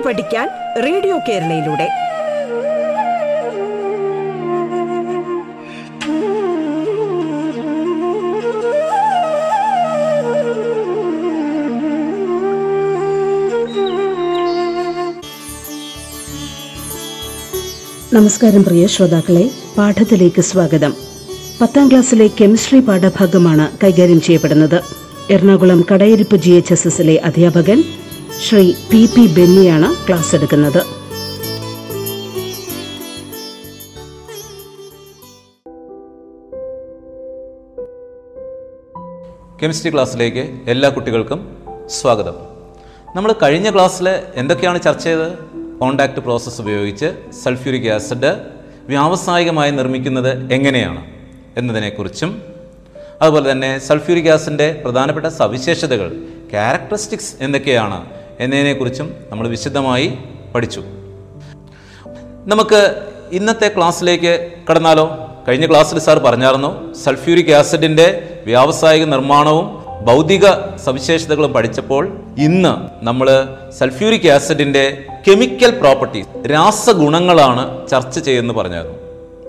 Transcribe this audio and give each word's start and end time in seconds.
പാട്ട് 0.00 0.20
പഠിക്കാൻ 0.20 0.48
റേഡിയോ 0.82 1.18
കേരളയിലൂടെ. 1.28 1.88
നമസ്കാരം 18.12 18.64
പ്രിയ 18.64 18.86
ശ്രോതാക്കളെ. 18.86 19.50
പാഠത്തിലേക്ക് 19.78 20.40
സ്വാഗതം. 20.40 20.94
പത്താം 21.60 21.90
ക്ലാസ്സിലെ 21.90 22.30
കെമിസ്ട്രി 22.40 22.80
പാഠഭാഗമാണ് 22.80 23.68
കൈകാര്യം 23.84 24.20
ചെയ്യപ്പെടുന്നത്. 24.20 24.82
Ernakulam 25.30 25.84
Kadayiruppu 25.92 26.36
G 26.36 26.50
H 26.50 26.72
S 26.72 26.86
എസിലെ 26.86 27.20
അധ്യാപകൻ 27.24 27.84
ശ്രീ 28.46 28.72
പി 28.72 29.06
പി 29.06 29.34
ബെന്നിയാണ് 29.34 30.08
ക്ലാസ് 30.08 30.34
എടുക്കുന്നത്. 30.34 30.80
കെമിസ്ട്രി 39.62 39.92
ക്ലാസ്സിലേക്ക് 39.92 40.70
എല്ലാ 40.70 40.88
കുട്ടികൾക്കും 40.88 41.56
സ്വാഗതം. 41.88 42.34
നമ്മൾ 43.16 43.34
കഴിഞ്ഞ 43.42 43.70
ക്ലാസ്സിൽ 43.70 44.08
എന്തൊക്കെയാണ് 44.34 44.82
ചർച്ച 44.82 45.04
ചെയ്തത്? 45.04 45.32
കോണ്ടാക്ട് 45.80 46.20
പ്രോസസ്സ് 46.20 46.60
ഉപയോഗിച്ച് 46.60 47.12
സൾഫ്യൂരിക് 47.44 47.90
ആസിഡ് 47.92 48.32
വ്യാവസായികമായി 48.88 49.70
നിർമ്മിക്കുന്നത് 49.70 50.52
എങ്ങനെയാണ് 50.52 51.06
എന്നതിനെക്കുറിച്ചും 51.56 52.42
അതുപോലെ 53.22 53.52
തന്നെ 53.52 53.78
സൾഫ്യൂരിക് 53.78 54.30
ആസിഡിന്റെ 54.30 54.82
പ്രധാനപ്പെട്ട 54.84 55.26
സവിശേഷതകൾ 55.26 56.08
ക്യാരക്ടറിസ്റ്റിക്സ് 56.50 57.34
എന്തൊക്കെയാണ് 57.40 58.19
എന്നതിനെക്കുറിച്ചും 58.40 59.14
നമ്മൾ 59.30 59.48
വിശദമായി 59.48 60.18
പഠിച്ചു. 60.54 60.80
നമുക്ക് 62.46 63.02
ഇന്നത്തെ 63.32 63.72
ക്ലാസ്സിലേക്ക് 63.76 64.52
കടന്നാലോ? 64.70 65.26
കഴിഞ്ഞ 65.48 65.66
ക്ലാസ്സിൽ 65.66 65.98
സാർ 65.98 66.18
പറഞ്ഞായിരുന്നു 66.18 66.94
സൾഫ്യൂരിക് 66.94 67.52
ആസിഡിന്റെ 67.52 68.38
വ്യാവസായിക 68.46 69.04
നിർമ്മാണവും 69.04 69.80
ഭൗതിക 70.04 70.46
സവിശേഷതകളും 70.76 71.52
പഠിച്ചപ്പോൾ 71.52 72.20
ഇന്ന് 72.38 73.04
നമ്മൾ 73.04 73.56
സൾഫ്യൂരിക് 73.78 74.28
ആസിഡിന്റെ 74.28 75.04
കെമിക്കൽ 75.28 75.80
പ്രോപ്പർട്ടീസ് 75.80 76.50
രാസഗുണങ്ങളാണ് 76.50 77.88
ചർച്ച 77.88 78.18
ചെയ്യുന്നത് 78.18 78.56
പറഞ്ഞായിരുന്നു. 78.56 78.98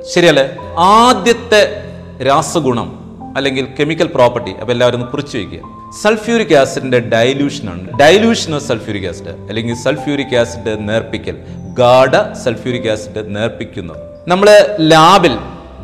ശരിയല്ലേ? 0.04 0.58
ആദ്യത്തെ 0.78 1.84
രാസഗുണം 2.28 2.90
അല്ലെങ്കിൽ 3.38 3.68
കെമിക്കൽ 3.80 4.08
പ്രോപ്പർട്ടി 4.08 4.52
അപ്പോൾ 4.52 4.74
എല്ലാവരും 4.74 5.06
കുറിച്ച് 5.06 5.38
വയ്ക്കുക. 5.38 5.81
സൾഫ്യൂരിക് 6.00 6.56
ആസിഡിന്റെ 6.56 7.00
ഡൈല്യൂഷൻ 7.00 7.74
ഉണ്ട്. 7.74 7.98
ഡൈല്യൂഷൻ 7.98 8.56
ഓഫ് 8.56 8.68
സൾഫ്യൂരിക് 8.68 9.08
ആസിഡ് 9.08 9.28
അല്ലെങ്കിൽ 9.28 9.76
സൾഫ്യൂരിക് 9.76 10.36
ആസിഡ് 10.36 10.90
നേർപ്പിക്കൽ. 10.90 11.38
ഗാഢ 11.74 12.34
സൾഫ്യൂരിക് 12.34 12.92
ആസിഡ് 12.92 13.36
നേർപ്പിക്കുന്നു. 13.36 13.94
നമ്മൾ 14.28 14.78
ലാബിൽ 14.80 15.38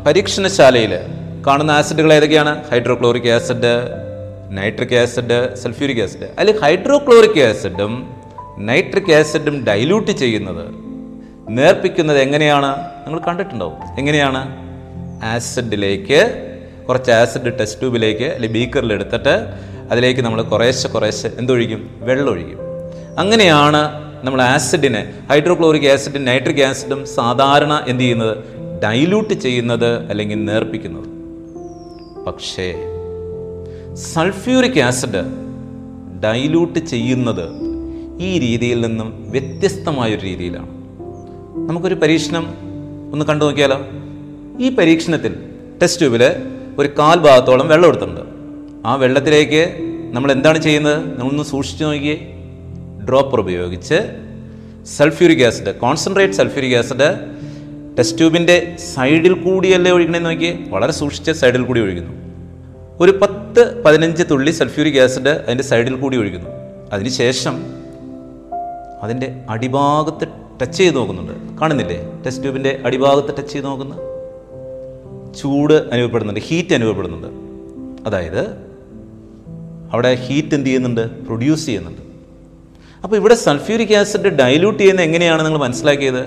പരീക്ഷണശാലയിൽ 0.08 1.00
കാണുന്ന 1.48 1.72
ആസിഡുകൾ 1.72 2.14
ഏതൊക്കെയാണ്? 2.14 2.64
Hydrochloric 2.72 3.30
acid 3.30 3.92
nitric 4.52 4.96
acid 4.96 5.56
sulphuric 5.56 6.04
acid 6.04 6.30
അതിൽ 6.40 6.60
ഹൈഡ്രോക്ലോറിക് 6.62 7.40
ആസിഡും 7.40 8.10
നൈട്രിക് 8.58 9.14
ആസിഡും 9.14 9.66
ഡൈല്യൂട്ട് 9.66 10.12
ചെയ്യുന്നത് 10.12 10.66
നേർപ്പിക്കുന്നത് 11.50 12.20
എങ്ങനെയാണ്? 12.20 12.80
നിങ്ങൾ 13.08 13.20
കണ്ടിട്ടുണ്ടാവും. 13.20 13.98
എങ്ങനെയാണ്? 13.98 14.68
ആസിഡിലേക്ക് 15.26 16.44
കുറച്ച് 16.88 17.12
ആസിഡ് 17.12 17.60
ടെസ്റ്റ് 17.60 17.80
ട്യൂബിലേക്ക് 17.80 18.24
അല്ലെങ്കിൽ 18.24 18.60
ബീക്കറിൽ 18.60 18.94
എടുത്തിട്ട് 18.94 19.67
അതിലേക്ക് 19.92 20.22
നമ്മൾ 20.22 20.42
കുറേശ്ശെ 20.42 20.90
കുറേശ്ശെ 20.90 21.32
എന്തൊഴിക്കും? 21.40 21.90
വെള്ളമൊഴിക്കും. 22.00 22.58
അങ്ങനെയാണ് 23.20 24.08
നമ്മൾ 24.24 24.42
ആസിഡിനെ 24.42 25.14
ഹൈഡ്രോക്ലോറിക് 25.30 25.88
ആസിഡും 25.88 26.26
നൈട്രിക് 26.26 26.64
ആസിഡും 26.64 27.06
സാധാരണ 27.06 27.86
എന്ത് 27.88 28.04
ചെയ്യുന്നത്? 28.04 28.38
ഡൈല്യൂട്ട് 28.84 29.34
ചെയ്യുന്നത് 29.34 30.10
അല്ലെങ്കിൽ 30.10 30.46
നേർപ്പിക്കുന്നത്. 30.46 31.06
പക്ഷേ 32.26 32.76
സൾഫ്യൂരിക് 33.94 34.80
ആസിഡ് 34.80 35.24
ഡൈല്യൂട്ട് 36.24 36.80
ചെയ്യുന്നത് 36.80 37.50
ഈ 38.20 38.40
രീതിയിൽ 38.40 38.82
നിന്നും 38.82 39.32
വ്യത്യസ്തമായൊരു 39.32 40.22
രീതിയിലാണ്. 40.22 40.70
നമുക്കൊരു 41.70 41.96
പരീക്ഷണം 41.96 42.54
ഒന്ന് 43.12 43.26
കണ്ടു 43.26 43.46
നോക്കിയാലോ? 43.46 43.82
ഈ 44.60 44.76
പരീക്ഷണത്തിൽ 44.76 45.36
ടെസ്റ്റ് 45.82 46.00
ട്യൂബിൽ 46.00 46.24
ഒരു 46.78 46.90
കാൽ 47.00 47.18
ഭാഗത്തോളം 47.18 47.68
വെള്ളം 47.68 47.88
എടുത്തിട്ടുണ്ട്. 47.88 48.37
ആ 48.86 48.96
വെള്ളത്തിലേക്ക് 48.96 49.76
നമ്മൾ 50.12 50.32
എന്താണ് 50.32 50.62
ചെയ്യുന്നത്? 50.62 51.20
നമ്മളൊന്ന് 51.20 51.44
സൂക്ഷിച്ചു 51.44 51.84
നോക്കിയേ. 51.84 52.16
ഡ്രോപ്പർ 53.10 53.40
ഉപയോഗിച്ച് 53.40 53.96
sulphuric 54.86 55.46
acid 55.46 55.76
concentrate 55.76 56.34
sulphuric 56.34 56.78
acid 56.78 57.38
test 58.00 58.18
ട്യൂബിന്റെ 58.18 58.76
സൈഡിൽ 58.96 59.34
കൂടിയല്ലേ 59.34 59.92
ഒഴിക്കണമെന്ന് 59.92 60.30
നോക്കിയേ. 60.30 60.58
വളരെ 60.70 60.92
സൂക്ഷിച്ച് 60.92 61.32
സൈഡിൽ 61.32 61.64
കൂടി 61.64 61.82
ഒഴിക്കുന്നു 61.82 62.12
ഒരു 63.00 63.12
പത്ത് 63.12 63.84
പതിനഞ്ച് 63.84 64.24
തുള്ളി 64.32 64.52
സൾഫ്യൂരിക് 64.52 65.00
ആസിഡ് 65.00 65.30
അതിന്റെ 65.30 65.64
സൈഡിൽ 65.64 65.96
കൂടി 65.96 66.18
ഒഴിക്കുന്നു 66.18 66.50
അതിനുശേഷം 66.94 67.64
അതിന്റെ 69.04 69.42
അടിഭാഗത്ത് 69.50 70.28
ടച്ച് 70.62 70.78
ചെയ്ത് 70.78 70.96
നോക്കുന്നുണ്ട്. 70.96 71.60
കാണുന്നില്ലേ? 71.62 72.04
ടെസ്റ്റ് 72.26 72.44
ട്യൂബിന്റെ 72.44 72.80
അടിഭാഗത്ത് 72.86 73.28
ടച്ച് 73.28 73.54
ചെയ്ത് 73.54 73.68
നോക്കുന്ന 73.68 73.96
ചൂട് 75.36 75.74
അനുഭവപ്പെടുന്നുണ്ട് 75.74 76.42
ഹീറ്റ് 76.42 76.74
അനുഭവപ്പെടുന്നുണ്ട്. 76.74 77.28
അതായത് 78.08 78.67
അവിടെ 79.94 80.16
ഹീറ്റ് 80.16 80.56
എന്ത് 80.56 80.68
ചെയ്യുന്നുണ്ട്? 80.68 81.26
പ്രൊഡ്യൂസ് 81.26 81.66
ചെയ്യുന്നുണ്ട്. 81.66 82.02
അപ്പോൾ 83.04 83.16
ഇവിടെ 83.16 83.36
സൾഫ്യൂരിക് 83.36 83.96
ആസിഡ് 83.96 84.30
ഡൈല്യൂട്ട് 84.40 84.80
ചെയ്യുന്നത് 84.80 85.06
എങ്ങനെയാണ് 85.06 85.46
നിങ്ങൾ 85.46 85.60
മനസ്സിലാക്കിയത്? 85.60 86.26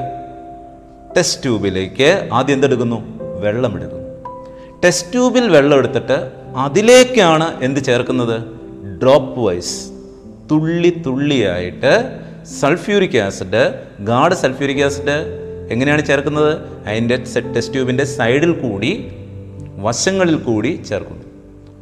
ടെസ്റ്റ് 1.16 1.42
ട്യൂബിലേക്ക് 1.42 2.28
ആദ്യം 2.32 2.54
എന്തെടുക്കുന്നു? 2.54 2.98
വെള്ളം 3.40 3.76
എടുക്കുന്നു. 3.76 4.08
ടെസ്റ്റ് 4.84 5.12
ട്യൂബിൽ 5.12 5.48
വെള്ളം 5.48 5.78
എടുത്തിട്ട് 5.78 6.32
അതിലേക്കാണ് 6.56 7.64
എന്ത് 7.64 7.80
ചേർക്കുന്നത്? 7.80 8.36
ഡ്രോപ്പ് 9.02 9.40
വൈസ് 9.40 9.90
തുള്ളി 10.50 11.02
തുള്ളിയായിട്ട് 11.06 11.92
സൾഫ്യൂരിക് 12.60 13.18
ആസിഡ് 13.18 13.84
ഗാഡ് 14.00 14.34
സൾഫ്യൂരിക് 14.34 14.84
ആസിഡ് 14.84 15.16
എങ്ങനെയാണ് 15.70 16.06
ചേർക്കുന്നത്? 16.06 16.52
അതിന്റെ 16.86 17.16
ടെസ്റ്റ് 17.16 17.74
ട്യൂബിന്റെ 17.74 18.04
സൈഡിൽ 18.04 18.52
കൂടി 18.52 19.12
വശങ്ങളിൽ 19.78 20.38
കൂടി 20.38 20.82
ചേർക്കുന്നു. 20.88 21.29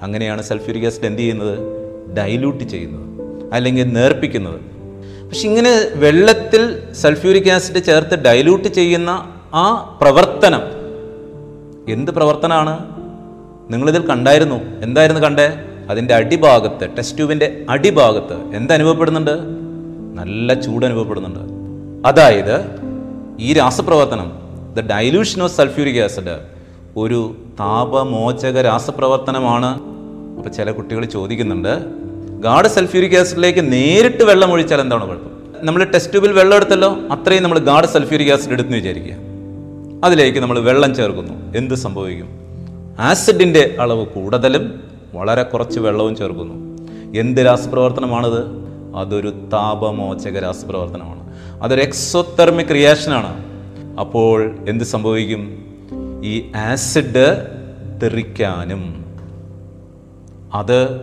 അങ്ങനെയാണ് 0.03 0.42
സൾഫ്യൂരിക് 0.42 0.86
ആസിഡ് 0.86 1.06
എന്ത് 1.06 1.19
ചെയ്യുന്നത്? 1.19 1.59
ഡൈലൂട്ട് 2.16 2.64
ചെയ്യുന്നത്. 2.64 3.09
അല്ലെങ്കിൽ 3.53 3.92
നേർപ്പിക്കുന്നത്. 3.92 4.60
പക്ഷെ 5.26 5.48
ഇങ്ങനെ 5.48 5.88
വെള്ളത്തിൽ 5.94 6.92
സൾഫ്യൂരിക് 6.92 7.50
ആസിഡ് 7.50 7.84
ചേർത്ത് 7.84 8.22
ഡൈലൂട്ട് 8.22 8.69
ചെയ്യുന്ന 8.69 9.34
ആ 9.54 9.98
പ്രവർത്തനം 10.00 10.60
എന്ത് 11.88 12.10
പ്രവർത്തനമാണ് 12.10 12.78
നിങ്ങളിതിൽ 13.72 14.06
കണ്ടായിരുന്നു. 14.06 14.56
എന്തായിരുന്നു 14.56 15.20
കണ്ടേ? 15.20 15.60
അതിന്റെ 15.91 16.15
അടിഭാഗത്ത് 16.15 16.97
ടെസ്റ്റ് 16.98 17.16
ട്യൂബിന്റെ 17.16 17.66
അടിഭാഗത്ത് 17.69 18.56
എന്തനുഭവപ്പെടുന്നുണ്ട് 18.56 19.30
നല്ല 20.15 20.54
ചൂട് 20.54 20.86
അനുഭവപ്പെടുന്നുണ്ട്. 20.86 21.38
അതായത് 22.09 22.65
ഈ 23.41 23.53
രാസപ്രവർത്തനം 23.53 24.32
the 24.75 24.80
dilution 24.80 25.42
of 25.42 25.56
sulphuric 25.56 26.03
acid 26.03 26.41
ഒരു 26.97 27.36
താപമോചക 27.61 28.61
രാസപ്രവർത്തനമാണ് 28.61 29.81
അപ്പോൾ 30.39 30.51
ചില 30.51 30.71
കുട്ടികൾ 30.71 31.05
ചോദിക്കുന്നുണ്ട് 31.05 31.85
ഗാഡ് 32.41 32.69
സൾഫ്യൂരിക് 32.69 33.19
ആസിഡിലേക്ക് 33.19 33.73
നേരിട്ട് 33.73 34.23
വെള്ളം 34.23 34.53
ഒഴിച്ചാൽ 34.53 34.81
എന്താണ് 34.81 35.07
കുഴപ്പം? 35.07 35.31
നമ്മൾ 35.67 35.85
ടെസ്റ്റ് 35.85 36.13
ട്യൂബിൽ 36.13 36.33
വെള്ളം 36.33 36.57
എടുത്തല്ലോ 36.57 36.97
അത്രയും 37.11 37.43
നമ്മൾ 37.43 37.59
ഗാഡ് 37.59 37.87
സൾഫ്യൂരിക് 37.87 38.33
ആസിഡ് 38.33 38.53
എടുത്തെന്ന് 38.53 38.77
വിചാരിക്കുക. 38.77 39.15
അതിലേക്ക് 40.05 40.39
നമ്മൾ 40.39 40.59
വെള്ളം 40.59 40.95
ചേർക്കുന്നു. 40.95 41.57
എന്ത് 41.57 41.75
സംഭവിക്കും? 41.75 42.29
ആസിഡിന്റെ 42.99 43.77
അളവ് 43.81 44.07
കൂടുതലും 44.07 44.81
വളരെ 45.15 45.43
കുറച്ച് 45.43 45.81
വെള്ളവും 45.81 46.16
ചേർക്കുന്നു. 46.16 46.78
എന്ത് 47.19 47.41
രാസപ്രവർത്തനമാണത്? 47.47 48.69
അതൊരു 48.97 49.28
താപമോചക 49.53 50.39
രാസപ്രവർത്തനമാണ് 50.39 51.33
അതൊരു 51.63 51.81
എക്സോതെർമിക് 51.81 52.75
റിയാക്ഷനാണ് 52.75 53.45
അപ്പോൾ 54.01 54.57
എന്ത് 54.69 54.84
സംഭവിക്കും? 54.84 55.67
ഈ 56.24 56.53
ആസിഡ് 56.54 57.26
തെറിക്കാനും 58.03 59.04
അത് 60.54 61.00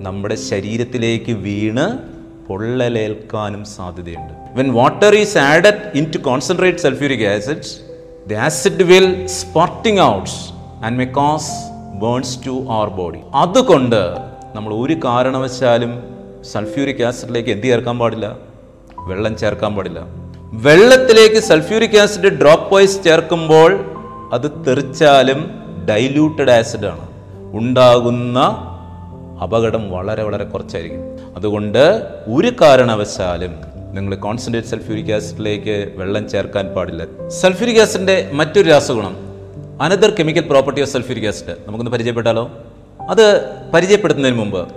നമ്മുടെ 0.00 0.34
ശരീരത്തിലേക്ക് 0.34 1.32
വീണ് 1.32 2.14
പൊള്ളലേൽക്കാനും 2.48 3.64
സാധ്യതയുണ്ട്. 3.64 4.32
When 4.58 4.72
water 4.72 5.14
is 5.14 5.38
added 5.38 5.98
into 6.14 6.18
concentrate 6.18 6.78
sulphuric 6.78 7.26
acids 7.26 7.80
the 8.26 8.34
acid 8.34 8.82
will 8.82 9.26
spotting 9.26 10.00
outs 10.00 10.52
and 10.84 10.98
may 10.98 11.04
cause 11.04 11.50
burns 11.94 12.46
to 12.46 12.66
our 12.70 12.88
body 12.88 13.18
അതുകൊണ്ട് 13.34 14.02
നമ്മൾ 14.54 14.74
ഒരു 14.74 14.94
കാരണവശാലും 15.04 16.02
സൾഫ്യൂരിക് 16.52 17.02
ആസിഡിലേക്ക് 17.02 17.50
എന്ത് 17.50 17.66
ചേർക്കാൻ 17.66 17.98
പാടില്ല? 17.98 18.38
വെള്ളം 19.08 19.36
ചേർക്കാൻ 19.36 19.76
പാടില്ല. 19.76 20.06
വെള്ളത്തിലേക്ക് 20.52 21.36
സൾഫ്യൂരിക് 21.36 21.98
ആസിഡ് 21.98 22.40
ഡ്രോപ്പ് 22.40 22.74
വൈസ് 22.74 23.04
ചേർക്കുമ്പോൾ 23.04 23.93
അത് 24.34 24.50
തെറിച്ചാലും 24.66 25.50
ഡൈല്യൂട്ടഡ് 25.88 26.50
ആണ്. 26.86 27.08
ഉണ്ടാകുന്ന 27.52 28.40
അപകടം 29.42 29.90
വളരെ 29.90 30.22
വളരെ 30.22 30.44
കുറച്ചായിരിക്കും. 30.44 31.00
അതുകൊണ്ട് 31.36 32.08
ഒരു 32.26 32.52
കാരണവശാലും 32.60 33.54
നിങ്ങൾ 33.92 34.14
കോൺസെൻട്രേറ്റ് 34.14 34.68
സൾഫ്യൂരിക് 34.68 35.12
ആസിഡിലേക്ക് 35.14 35.92
വെള്ളം 35.96 36.28
ചേർക്കാൻ 36.28 36.66
പാടില്ല. 36.66 37.28
സൾഫ്യൂരിക് 37.28 37.80
ആസിഡിന്റെ 37.80 38.30
മറ്റൊരു 38.32 38.68
രാസഗുണം 38.68 39.16
another 39.82 40.10
chemical 40.10 40.40
property 40.40 40.82
of 40.82 40.90
sulphuric 40.90 41.28
acid 41.28 41.50
നമുക്കൊന്ന് 41.50 41.90
പരിചയപ്പെട്ടാലോ? 41.90 42.50
അത് 43.10 43.50
പരിചയപ്പെടുത്തുന്നതിന് 43.74 44.38
മുമ്പ് 44.38 44.68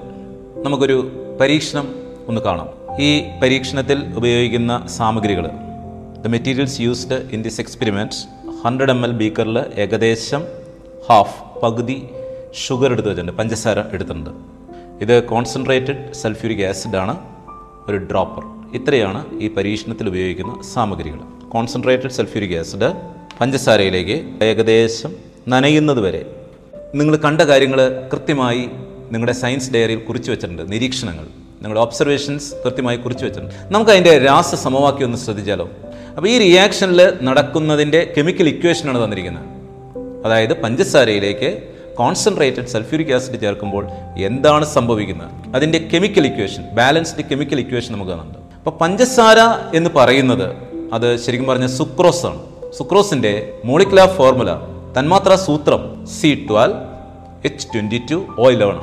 നമുക്കൊരു 0.65 0.97
പരീക്ഷണം 1.41 1.95
ഒന്ന് 2.27 2.41
കാണാം. 2.41 2.69
ഈ 3.01 3.23
പരീക്ഷണത്തിൽ 3.43 4.03
ഉപയോഗിക്കുന്ന 4.15 4.87
സാമഗ്രികൾ 4.87 5.47
the 6.21 6.27
materials 6.27 6.81
used 6.81 7.29
in 7.31 7.41
this 7.41 7.61
experiment 7.61 8.36
hundred 8.65 8.89
M 8.89 9.03
L 9.05 9.11
ബീക്കറിൽ 9.11 9.59
ഏകദേശം 9.59 10.43
ഹാഫ് 11.09 11.59
പകുതി 11.63 12.09
ഷുഗർ 12.67 12.91
എടുത്ത് 12.91 13.09
വെച്ചിട്ടുണ്ട്. 13.09 13.37
പഞ്ചസാര 13.37 13.79
എടുത്തിട്ടുണ്ട്. 13.79 14.29
ഇത് 15.01 15.23
കോൺസെൻട്രേറ്റഡ് 15.23 16.13
സൾഫ്യൂരിക് 16.13 16.65
ആസിഡാണ് 16.65 17.17
ഒരു 17.89 17.97
ഡ്രോപ്പർ 17.97 18.43
ഇത്രയാണ് 18.75 19.39
ഈ 19.39 19.47
പരീക്ഷണത്തിൽ 19.47 20.07
ഉപയോഗിക്കുന്ന 20.07 20.63
സാമഗ്രികൾ. 20.73 21.49
കോൺസെൻട്രേറ്റഡ് 21.49 22.09
സൾഫ്യൂരിക് 22.09 22.57
ആസിഡ് 22.59 22.93
പഞ്ചസാരയിലേക്ക് 23.41 24.43
ഏകദേശം 24.43 25.13
നനയുന്നത് 25.47 25.99
വരെ. 25.99 26.35
നിങ്ങൾ 26.95 27.15
കണ്ട 27.15 27.41
കാര്യങ്ങൾ 27.41 28.09
കൃത്യമായി 28.13 28.69
നിങ്ങളുടെ 29.11 29.31
സയൻസ് 29.31 29.73
ഡയറിയിൽ 29.73 29.99
കുറിച്ച് 29.99 30.31
വെച്ചിട്ടുണ്ട്. 30.31 30.71
നിരീക്ഷണങ്ങൾ. 30.71 31.23
നിങ്ങളുടെ 31.61 31.79
ഒബ്സർവേഷൻസ് 31.79 32.53
കൃത്യമായി 32.65 32.97
കുറിച്ച് 32.97 33.25
വെച്ചിട്ടുണ്ട്. 33.25 33.55
നമുക്ക് 33.73 33.91
അതിന്റെ 33.91 34.19
രാസ 34.19 34.55
സമവാക്യം 34.55 35.05
ഒന്ന് 35.05 35.17
ശ്രദ്ധിച്ചാലോ? 35.17 35.69
അപ്പോൾ 36.17 36.29
ഈ 36.33 36.37
റിയാക്ഷനിൽ 36.43 36.99
നടക്കുന്നതിന്റെ 37.27 37.99
കെമിക്കൽ 38.13 38.47
ഇക്വേഷനാണ് 38.51 38.99
തന്നിരിക്കുന്നത്. 39.03 39.43
അതായത് 40.25 40.53
പഞ്ചസാരയിലേക്ക് 40.61 41.49
കോൺസെൻട്രേറ്റഡ് 41.99 42.69
സൾഫ്യൂരിക് 42.73 43.11
ആസിഡ് 43.17 43.39
ചേർക്കുമ്പോൾ 43.43 43.83
എന്താണ് 44.29 44.65
സംഭവിക്കുന്നത്? 44.77 45.29
അതിന്റെ 45.55 45.79
chemical 45.91 46.25
equation 46.29 46.63
balanced 46.79 47.25
chemical 47.31 47.59
equation 47.65 47.91
നമുക്ക് 47.95 48.11
കാണുന്നുണ്ട് 48.11 48.39
അപ്പോൾ 48.59 48.73
പഞ്ചസാര 48.81 49.39
എന്ന് 49.79 49.91
പറയുന്നത് 49.99 50.47
അത് 50.95 51.07
ശരിക്കും 51.25 51.47
പറഞ്ഞാൽ 51.51 51.71
സുക്രോസ് 51.79 52.25
ആണ്. 52.31 52.41
സുക്രോസിന്റെ 52.79 53.33
മോളിക്കുലാർ 53.69 54.09
ഫോർമുല 54.17 54.49
തന്മാത്ര 54.97 55.35
സൂത്രം 55.45 55.83
C 56.17 56.31
twelve 56.49 56.81
H 57.49 57.67
twenty 57.75 58.01
two 58.11 58.19
O 58.39 58.49
eleven 58.57 58.79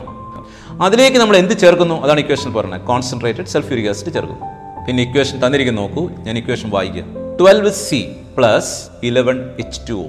അതിലേക്ക് 0.87 1.19
നമ്മൾ 1.25 1.37
എന്ത് 1.43 1.57
ചേർക്കുന്നു? 1.65 1.99
അതാണ് 2.05 2.21
ഇക്വേഷൻ 2.27 2.53
പറയുന്നത് 2.59 2.87
കോൺസെൻട്രേറ്റഡ് 2.93 3.51
സൾഫ്യൂരിക് 3.57 3.91
ആസിഡ് 3.95 4.15
ചേർക്കുന്നു. 4.19 4.41
പിന്നെ 4.87 5.03
ഇക്വേഷൻ 5.09 5.37
തന്നിരിക്കുന്നു 5.45 5.83
നോക്കൂ. 5.83 6.03
ഞാൻ 6.25 6.35
ഇക്വേഷൻ 6.39 6.71
വായിക്കാം. 6.71 7.24
Twelve 7.39 7.71
C 7.71 7.99
plus 8.37 8.91
eleven 9.07 9.39
H 9.63 9.81
two 9.89 9.93
O. 9.93 10.09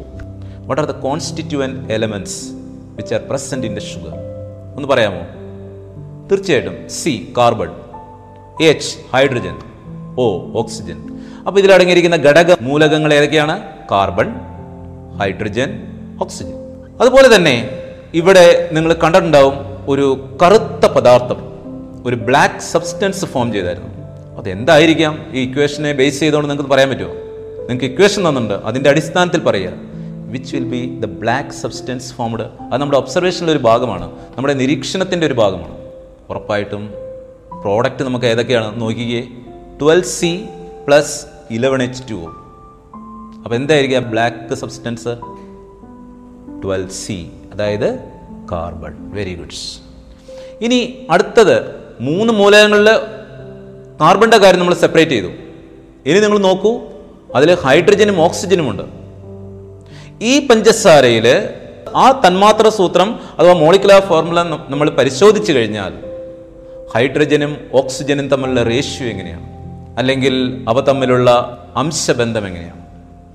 What 0.67 0.81
are 0.81 0.87
the 0.91 0.95
constituent 1.05 1.71
elements 1.95 2.39
which 2.97 3.13
are 3.17 3.21
present 3.29 3.65
in 3.67 3.73
the 3.77 3.79
sugar 3.79 4.13
ഒന്ന് 4.75 4.87
പറയാമോ? 4.87 5.23
തീർച്ചയായിട്ടും 6.29 6.89
C 6.89 7.33
carbon 7.37 7.71
H 8.69 8.91
hydrogen 9.13 9.55
O 10.17 10.27
oxygen 10.61 10.99
അപ്പോൾ 11.47 11.59
ഇതിലടങ്ങിയിരിക്കുന്ന 11.59 12.17
ഘടക 12.27 12.57
മൂലകങ്ങൾ 12.61 13.13
ഏതൊക്കെയാണ്? 13.13 13.55
കാർബൺ 13.91 14.29
ഹൈഡ്രജൻ 15.21 15.71
ഓക്സിജൻ 16.21 16.55
അതുപോലെ 17.01 17.35
തന്നെ 17.35 17.55
ഇവിടെ 18.13 18.69
നിങ്ങൾ 18.71 18.93
കണ്ടിട്ടുണ്ടാവും 18.93 19.57
ഒരു 19.87 20.07
കറുത്ത 20.43 20.85
പദാർത്ഥം 20.85 21.41
ഒരു 22.05 22.15
ബ്ലാക്ക് 22.15 22.63
സബ്സ്റ്റൻസ് 22.73 23.25
ഫോം 23.25 23.53
ചെയ്തായിരുന്നു. 23.53 23.91
അതെന്തായിരിക്കാം? 24.37 25.25
ഈ 25.33 25.49
ഇക്വേഷനെ 25.49 25.93
ബേസ് 25.93 26.19
ചെയ്തുകൊണ്ട് 26.19 26.49
നിങ്ങൾക്ക് 26.49 26.71
പറയാൻ 26.71 26.89
പറ്റുമോ? 26.89 27.13
നിങ്ങൾക്ക് 27.57 27.85
ഇക്വേഷൻ 27.85 28.29
തന്നിട്ടുണ്ട്. 28.29 28.53
അതിന്റെ 28.53 28.89
അടിസ്ഥാനത്തിൽ 28.89 29.39
പറയുക. 29.39 29.71
Which 30.29 30.55
will 30.55 30.63
be 30.63 30.99
the 30.99 31.05
black 31.05 31.49
substance 31.49 32.13
formed 32.13 32.41
അത് 32.41 32.81
നമ്മുടെ 32.81 32.97
ഒബ്സർവേഷനിലെ 32.97 33.51
ഒരു 33.51 33.59
ഭാഗമാണ്. 33.59 34.11
നമ്മുടെ 34.35 34.53
നിരീക്ഷണത്തിന്റെ 34.53 35.27
ഒരു 35.27 35.33
ഭാഗമാണ്. 35.33 35.77
ഉറപ്പായിട്ടും 36.29 36.93
പ്രോഡക്റ്റ് 37.61 38.03
നമുക്ക് 38.03 38.25
ഏതൊക്കെയാണ്? 38.25 38.81
നോക്കിക്കേ. 38.81 39.27
Twelve 39.81 40.03
C 40.03 40.45
plus 40.87 41.25
eleven 41.51 41.83
H 41.83 42.03
two 42.11 42.13
O 42.13 42.25
അപ്പോൾ 43.43 43.55
എന്തായിരിക്കും? 43.55 43.97
ആ 43.97 43.99
ബ്ലാക്ക് 43.99 44.55
സബ്സ്റ്റൻസ് 44.55 45.09
ട്വൽവ് 46.63 46.89
സി 46.89 47.29
അതായത് 47.53 47.99
കാർബൺ 48.51 49.11
വെരി 49.11 49.35
ഗുഡ്സ് 49.35 49.79
ഇനി 50.61 51.07
അടുത്തത് 51.09 51.75
മൂന്ന് 52.01 52.33
മൂലകങ്ങളിൽ 52.33 52.89
കാർബണിന്റെ 54.01 54.37
കാര്യം 54.37 54.59
നമ്മൾ 54.59 54.73
സെപ്പറേറ്റ് 54.73 55.11
ചെയ്തു. 55.11 55.27
ഇനി 56.05 56.19
നിങ്ങൾ 56.19 56.37
നോക്കൂ 56.37 56.79
അതിൽ 57.35 57.55
ഹൈഡ്രജനും 57.55 58.21
ഓക്സിജനും 58.21 58.69
ഉണ്ട്. 58.69 58.83
ഈ 60.21 60.47
പഞ്ചസാരയിൽ 60.47 61.49
ആ 61.95 62.21
തന്മാത്ര 62.27 62.69
സൂത്രം 62.69 63.19
അഥവാ 63.39 63.53
മോളിക്കുലർ 63.53 64.05
ഫോർമുല 64.05 64.41
നമ്മൾ 64.41 64.89
പരിശോധിച്ചു 64.89 65.53
കഴിഞ്ഞാൽ 65.53 65.93
ഹൈഡ്രജനും 66.95 67.57
ഓക്സിജനും 67.73 68.27
തമ്മിലുള്ള 68.27 68.63
റേഷ്യോ 68.63 69.07
എങ്ങനെയാണ്? 69.07 69.45
അല്ലെങ്കിൽ 69.97 70.65
അവ 70.67 70.81
തമ്മിലുള്ള 70.81 71.29
അംശബന്ധം 71.75 72.47
എങ്ങനെയാണ്? 72.47 72.85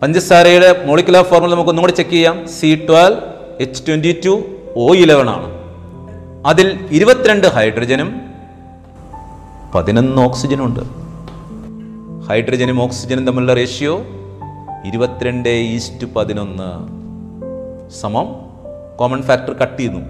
പഞ്ചസാരയുടെ 0.03 0.85
മോളിക്കുലർ 0.87 1.23
ഫോർമുല 1.23 1.51
നമുക്ക് 1.51 1.71
ഒന്നുകൂടെ 1.71 1.93
ചെക്ക് 1.93 2.11
ചെയ്യാം. 2.11 2.49
C 2.49 2.87
twelve 2.89 3.21
H 3.61 3.87
twenty 3.87 4.21
two 4.27 4.43
O 4.77 4.95
eleven 4.95 5.31
ആണ്. 5.31 5.61
അതിൽ 6.47 6.79
ഇരുപത്തിരണ്ട് 6.91 7.47
ഹൈഡ്രജനും 7.47 8.30
പതിനൊന്ന് 9.75 10.23
ഓക്സിജനുണ്ട്. 10.23 10.81
ഹൈഡ്രജനും 12.29 12.83
ഓക്സിജനും 12.83 13.27
തമ്മിലുള്ള 13.27 13.55
റേഷ്യോ 13.55 14.01
ഇരുപത്തിരണ്ട് 14.85 15.49
ഈസ്റ്റ് 15.49 16.15
പതിനൊന്ന് 16.15 16.89
സമം 17.91 18.27
കോമൺ 18.97 19.23
ഫാക്ടർ 19.23 19.53
കട്ട് 19.53 19.77
ചെയ്യുന്നു. 19.77 20.01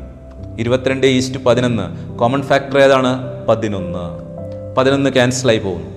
ഇരുപത്തിരണ്ട് 0.59 1.07
ഈസ്റ്റ് 1.07 1.45
പതിനൊന്ന് 1.45 2.19
കോമൺ 2.19 2.43
ഫാക്ടർ 2.43 2.79
ഏതാണ്? 2.79 3.23
പതിനൊന്ന്. 3.49 3.99
പതിനൊന്ന് 4.77 5.11
ക്യാൻസലായി 5.11 5.59
പോകുന്നു. 5.59 5.91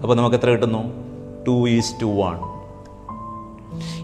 അപ്പോൾ 0.00 0.14
നമുക്ക് 0.14 0.36
എത്ര 0.36 0.50
കിട്ടുന്നു? 0.50 0.92
Two 1.46 1.68
is to 1.68 2.04
one. 2.04 2.38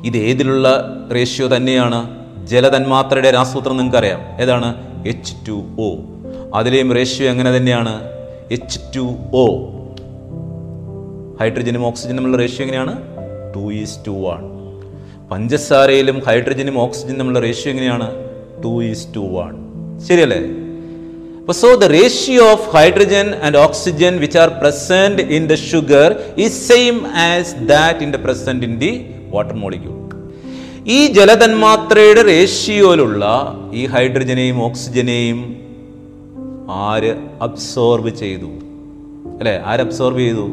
ഇത് 0.04 0.16
ഏതിലുള്ള 0.16 0.84
റേഷ്യോ 1.14 1.48
തന്നെയാണ്? 1.56 2.18
ജലതന്മാത്രയുടെ 2.46 3.30
രാസസൂത്രം 3.30 3.76
നിങ്ങൾക്കറിയാം. 3.76 4.20
ഏതാണ്? 4.40 4.74
എച്ച് 5.06 5.34
ടു 5.48 5.64
ഒ 5.80 5.96
അതിലെയും 6.54 6.92
റേഷ്യോ 6.92 7.30
എങ്ങനെ 7.30 7.56
തന്നെയാണ്? 7.56 8.15
എച്ച് 8.50 8.78
ടു 8.96 9.04
ഒ 9.32 9.46
ഹൈഡ്രജനും 11.40 11.86
ഓക്സിജനും 11.86 12.16
തമ്മിലുള്ള 12.16 12.36
റേഷ്യോ 12.36 12.66
എങ്ങനെയാണ്? 12.66 12.94
ടു 13.54 13.72
ഈസ് 13.72 13.96
ടു 14.06 14.10
വൺ 14.10 14.42
പഞ്ചസാരയിലും 15.30 16.22
ഹൈഡ്രജനും 16.26 16.78
ഓക്സിജനും 16.78 17.18
തമ്മിലുള്ള 17.18 17.40
റേഷ്യോ 17.46 17.70
എങ്ങനെയാണ്? 17.72 18.08
ടു 18.64 18.82
ഈസ് 18.82 19.06
ടു 19.16 19.20
വൺ 19.20 19.52
ശരിയല്ലേ? 20.08 20.40
അപ്പോൾ 21.40 21.52
so 21.52 21.74
the 21.74 21.84
ratio 21.84 22.52
of 22.52 22.76
hydrogen 22.76 23.34
and 23.34 23.56
oxygen 23.56 24.18
which 24.18 24.38
are 24.38 24.48
present 24.48 25.22
in 25.22 25.46
the 25.46 25.54
sugar 25.54 26.16
is 26.36 26.68
same 26.68 27.06
as 27.06 27.54
that 27.54 27.98
in 27.98 28.10
the 28.10 28.16
present 28.16 28.66
in 28.66 28.78
the 28.78 28.92
water 29.28 29.54
molecule 29.54 29.94
ഈ 30.86 31.06
ജലതന്മാത്രയുടെ 31.06 32.22
റേഷ്യോയിലുള്ള 32.22 33.24
ഈ 33.72 33.86
ഹൈഡ്രജനെയും 33.86 34.62
ഓക്സിജനെയും 34.62 35.65
ആര് 36.70 37.16
അബ്സോർബ് 37.42 38.08
ചെയ്തു? 38.08 38.46
അല്ലേ? 39.38 39.62
ആര് 39.66 39.80
അബ്സോർബ് 39.80 40.18
ചെയ്തു? 40.18 40.48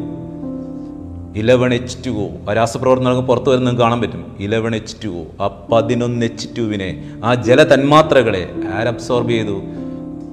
ഇലവൺ 1.35 1.73
എച്ച് 1.73 2.05
ടു 2.05 2.09
ഒ 2.49 2.53
രാസപ്രവർത്തനം 2.53 3.25
പുറത്തു 3.25 3.49
വരുന്ന 3.49 3.71
കാണാൻ 3.71 4.01
പറ്റും. 4.01 4.35
ഇലവൻ 4.39 4.75
എച്ച് 4.75 4.95
ടു 5.05 5.07
ഒ 5.07 5.23
ആ 5.41 5.47
പതിനൊന്ന് 5.71 6.25
എച്ച് 6.25 6.47
ടുവിനെ 6.57 7.19
ആ 7.23 7.35
ജലതന്മാത്രകളെ 7.35 8.49
ആര് 8.73 8.87
അബ്സോർബ് 8.87 9.29
ചെയ്തു? 9.29 9.61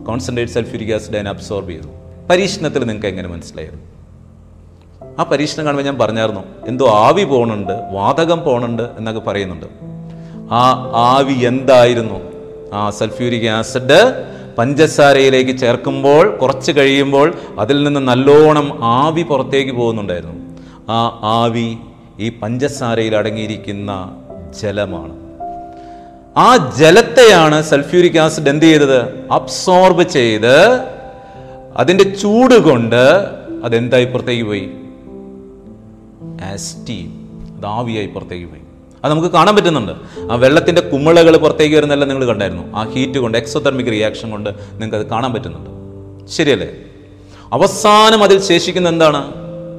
കോൺസെൻട്രേറ്റ് 0.07 0.53
സൾഫ്യൂരിക് 0.53 0.95
ആസിഡ് 0.95 1.15
അതിനെ 1.15 1.31
അബ്സോർബ് 1.31 1.71
ചെയ്തു. 1.71 1.89
പരീക്ഷണത്തിൽ 2.31 2.79
നിങ്ങൾക്ക് 2.79 3.07
എങ്ങനെ 3.07 3.29
മനസ്സിലായത്? 3.29 4.01
ആ 5.19 5.23
പരീക്ഷണം 5.23 5.65
കാണുമ്പോൾ 5.65 5.85
ഞാൻ 5.85 5.99
പറഞ്ഞായിരുന്നു 5.99 6.41
എന്തോ 6.67 6.89
ആവി 6.89 7.25
പോകണുണ്ട് 7.25 7.73
വാതകം 7.73 8.45
പോകണുണ്ട് 8.45 8.83
എന്നൊക്കെ 8.83 9.21
പറയുന്നുണ്ട്. 9.21 9.67
ആ 10.53 10.93
ആവി 10.95 11.45
എന്തായിരുന്നു? 11.45 12.21
ആ 12.73 12.91
സൾഫ്യൂരിക് 12.91 13.49
ആസിഡ് 13.49 14.30
പഞ്ചസാരയിലേക്ക് 14.59 15.59
ചേർക്കുമ്പോൾ 15.59 16.37
കുറച്ച് 16.37 16.73
കഴിയുമ്പോൾ 16.73 17.35
അതിൽ 17.59 17.83
നിന്ന് 17.83 18.01
നല്ലോണം 18.01 18.85
ആവി 18.85 19.23
പുറത്തേക്ക് 19.23 19.73
പോകുന്നുണ്ടായിരുന്നു. 19.73 20.57
ആ 20.89 21.21
ആവി 21.23 21.77
ഈ 22.19 22.29
പഞ്ചസാരയിൽ 22.29 23.17
അടങ്ങിയിരിക്കുന്ന 23.17 24.17
ജലമാണ്. 24.63 25.31
ആ 26.39 26.75
ജലത്തെയാണ് 26.79 27.63
സൾഫ്യൂരിക് 27.63 28.19
ആസിഡ് 28.19 28.49
എന്ത് 28.49 28.65
ചെയ്തത്? 28.65 29.33
അബ്സോർബ് 29.33 30.09
ചെയ്ത് 30.09 30.81
അതിന്റെ 31.77 32.05
ചൂട് 32.05 32.59
കൊണ്ട് 32.59 33.27
അതെന്തായി 33.65 34.05
പുറത്തേക്ക് 34.05 34.45
പോയി? 34.45 34.71
ആസ്റ്റീം 36.53 37.11
അത് 37.57 37.67
ആവിയായി 37.67 38.07
പുറത്തേക്ക് 38.07 38.47
പോയി. 38.47 38.70
അത് 39.05 39.13
നമുക്ക് 39.13 39.29
കാണാൻ 39.29 39.57
പറ്റുന്നുണ്ട്. 39.57 39.93
ആ 40.33 40.35
വെള്ളത്തിന്റെ 40.35 40.81
കുമിളകൾ 40.81 41.37
പുറത്തേക്ക് 41.37 41.77
വരുന്നതെല്ലാം 41.77 42.09
നിങ്ങൾ 42.09 42.27
കണ്ടായിരുന്നു. 42.27 42.77
ആ 42.77 42.83
ഹീറ്റ് 42.83 43.19
കൊണ്ട് 43.19 43.39
എക്സോതെർമിക് 43.39 43.87
റിയാക്ഷൻ 43.87 44.31
കൊണ്ട് 44.31 44.51
നിങ്ങൾക്ക് 44.51 44.97
അത് 44.97 45.07
കാണാൻ 45.07 45.33
പറ്റുന്നുണ്ട്. 45.33 45.71
ശരിയല്ലേ? 46.31 46.69
അവസാനം 47.53 48.25
അതിൽ 48.25 48.41
ശേഷിക്കുന്ന 48.41 48.89
എന്താണ്? 48.89 49.35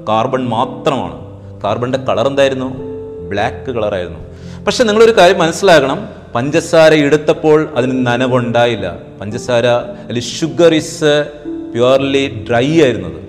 കാർബൺ 0.07 0.49
മാത്രമാണ്. 0.49 1.21
കാർബണിന്റെ 1.61 1.97
കളർ 1.97 2.27
എന്തായിരുന്നു? 2.27 2.91
ബ്ലാക്ക് 3.29 3.71
കളറായിരുന്നു 3.71 4.19
പക്ഷെ 4.63 4.83
നിങ്ങളൊരു 4.83 5.17
കാര്യം 5.17 5.39
മനസ്സിലാക്കണം 5.39 6.09
പഞ്ചസാര 6.35 6.93
എടുത്തപ്പോൾ 6.93 7.69
അതിന് 7.75 8.05
നനവുണ്ടായില്ല. 8.05 8.97
പഞ്ചസാര 9.21 9.67
അല്ലെങ്കിൽ 9.67 10.21
ഷുഗർ 10.21 10.73
ഇസ് 10.73 11.31
പ്യുവർലി 11.73 12.45
ഡ്രൈ 12.49 12.81
ആയിരുന്നത്. 12.81 13.21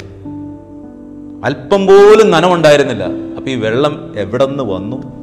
അല്പം 1.45 1.87
പോലും 1.87 2.31
നനവുണ്ടായിരുന്നില്ല. 2.31 3.05
അപ്പോൾ 3.05 3.51
ഈ 3.51 3.55
വെള്ളം 3.55 4.15
എവിടെ 4.17 4.47
നിന്ന് 4.47 4.65
വന്നു? 4.65 5.22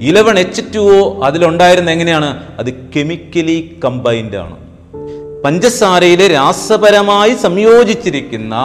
ഇലവൺ 0.00 0.38
എച്ച് 0.38 0.62
ടു 0.74 0.78
ഒ 0.78 1.22
അതിലുണ്ടായിരുന്ന 1.24 1.90
എങ്ങനെയാണ്? 1.90 2.42
അത് 2.58 2.74
കെമിക്കലി 2.74 3.80
കമ്പൈൻഡ് 3.84 4.36
ആണ്. 4.36 4.56
പഞ്ചസാരയിലെ 5.42 6.26
രാസപരമായി 6.28 7.34
സംയോജിച്ചിരിക്കുന്ന 7.34 8.56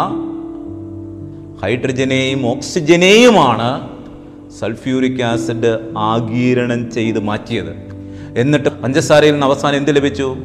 ഹൈഡ്രജനെയും 1.64 2.48
ഓക്സിജനെയുമാണ് 2.48 3.88
സൾഫ്യൂരിക് 4.60 5.24
ആസിഡ് 5.24 5.80
ആഗീരണം 5.98 6.92
ചെയ്ത് 6.92 7.20
മാറ്റിയത്. 7.20 7.92
എന്നിട്ട് 8.38 8.70
പഞ്ചസാരയിൽ 8.70 9.32
നിന്ന് 9.32 9.46
അവസാനം 9.46 9.78
എന്ത് 9.78 9.96
ലഭിച്ചു? 9.96 10.38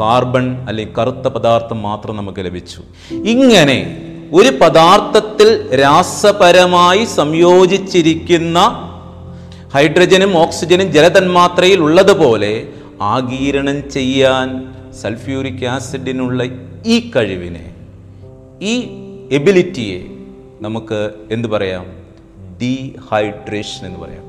കാർബൺ 0.00 0.66
അല്ലെങ്കിൽ 0.68 0.94
കറുത്ത 0.94 1.28
പദാർത്ഥം 1.28 1.82
മാത്രം 1.82 2.16
നമുക്ക് 2.16 2.44
ലഭിച്ചു. 2.44 2.82
ഇങ്ങനെ 3.14 4.04
ഒരു 4.32 4.48
പദാർത്ഥത്തിൽ 4.48 5.80
രാസപരമായി 5.80 7.04
സംയോജിച്ചിരിക്കുന്ന 7.04 8.84
ഹൈഡ്രജനും 9.74 10.38
ഓക്സിജനും 10.38 10.92
ജലതന്മാത്രയിൽ 10.92 11.80
ഉള്ളതുപോലെ 11.80 12.68
ആഗീരണം 13.02 13.90
ചെയ്യാൻ 13.90 14.74
സൾഫ്യൂരിക് 14.92 15.66
ആസിഡിനുള്ള 15.66 16.42
ഈ 16.86 17.10
കഴിവിനെ 17.16 17.74
ഈ 18.62 18.80
എബിലിറ്റിയെ 19.32 20.00
നമുക്ക് 20.60 21.10
എന്ത് 21.30 21.48
പറയാം? 21.48 21.86
ഡീഹൈഡ്രേഷൻ 22.62 23.86
എന്ന് 23.86 24.00
പറയാം. 24.00 24.24